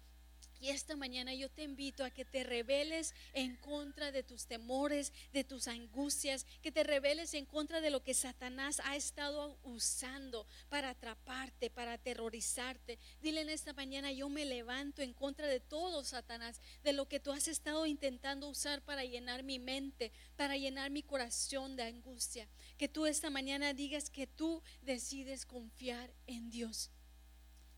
Y 0.60 0.70
esta 0.70 0.96
mañana 0.96 1.34
yo 1.34 1.50
te 1.50 1.64
invito 1.64 2.04
a 2.04 2.10
que 2.10 2.26
te 2.26 2.44
rebeles 2.44 3.14
en 3.34 3.56
contra 3.58 4.12
de 4.12 4.24
tus 4.24 4.48
temores, 4.48 5.14
de 5.34 5.44
tus 5.44 5.68
angustias, 5.68 6.46
que 6.62 6.72
te 6.72 6.84
rebeles 6.84 7.34
en 7.34 7.46
contra 7.46 7.82
de 7.82 7.90
lo 7.90 8.04
que 8.04 8.14
Satanás 8.14 8.82
ha 8.86 8.96
estado 8.96 9.58
usando 9.64 10.48
para 10.70 10.90
atraparte, 10.90 11.70
para 11.70 11.94
aterrorizarte. 11.94 12.98
Dile 13.22 13.42
en 13.42 13.50
esta 13.50 13.74
mañana, 13.74 14.12
yo 14.12 14.30
me 14.30 14.46
levanto 14.46 15.02
en 15.02 15.14
contra 15.14 15.48
de 15.48 15.60
todo, 15.60 16.04
Satanás, 16.04 16.62
de 16.84 16.94
lo 16.94 17.08
que 17.08 17.20
tú 17.20 17.32
has 17.32 17.48
estado 17.48 17.86
intentando 17.86 18.50
usar 18.50 18.82
para 18.82 19.06
llenar 19.06 19.44
mi 19.44 19.60
mente, 19.60 20.12
para 20.36 20.58
llenar 20.58 20.92
mi 20.92 21.04
corazón 21.04 21.76
de 21.76 21.84
angustia. 21.84 22.48
Que 22.78 22.88
tú 22.88 23.06
esta 23.06 23.30
mañana 23.30 23.74
digas 23.74 24.10
que 24.10 24.28
tú 24.28 24.62
decides 24.82 25.46
confiar 25.46 26.14
en 26.26 26.50
Dios. 26.50 26.92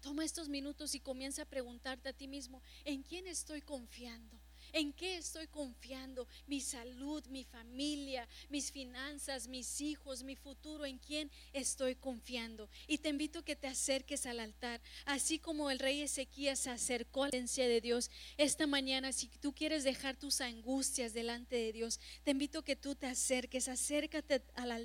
Toma 0.02 0.26
estos 0.26 0.50
minutos 0.50 0.96
y 0.96 1.00
comienza 1.00 1.44
a 1.44 1.50
preguntarte 1.50 2.10
a 2.10 2.14
ti 2.14 2.28
mismo, 2.28 2.62
¿en 2.86 3.04
quién 3.04 3.28
estoy 3.28 3.62
confiando? 3.62 4.40
¿En 4.72 4.94
qué 4.94 5.18
estoy 5.18 5.48
confiando? 5.48 6.28
Mi 6.48 6.62
salud, 6.62 7.26
mi 7.28 7.44
familia, 7.44 8.28
mis 8.50 8.72
finanzas, 8.72 9.48
mis 9.48 9.82
hijos, 9.82 10.24
mi 10.24 10.36
futuro. 10.36 10.86
¿En 10.86 11.00
quién 11.00 11.32
estoy 11.54 11.96
confiando? 11.96 12.70
Y 12.88 13.00
te 13.00 13.10
invito 13.10 13.40
a 13.40 13.46
que 13.46 13.56
te 13.56 13.68
acerques 13.68 14.26
al 14.26 14.40
altar. 14.40 14.82
Así 15.06 15.40
como 15.40 15.72
el 15.72 15.80
rey 15.80 16.02
Ezequías 16.02 16.60
se 16.60 16.70
acercó 16.70 17.24
a 17.24 17.28
la 17.28 17.32
presencia 17.32 17.68
de 17.68 17.82
Dios. 17.82 18.12
Esta 18.38 18.68
mañana, 18.68 19.12
si 19.12 19.28
tú 19.28 19.54
quieres 19.54 19.84
dejar 19.84 20.18
tus 20.18 20.42
angustias 20.42 21.14
delante 21.14 21.56
de 21.56 21.74
Dios, 21.74 22.00
te 22.24 22.32
invito 22.32 22.60
a 22.60 22.66
que 22.66 22.76
tú 22.76 22.96
te 22.96 23.08
acerques. 23.08 23.68
Acércate 23.68 24.44
al 24.56 24.72
altar 24.72 24.80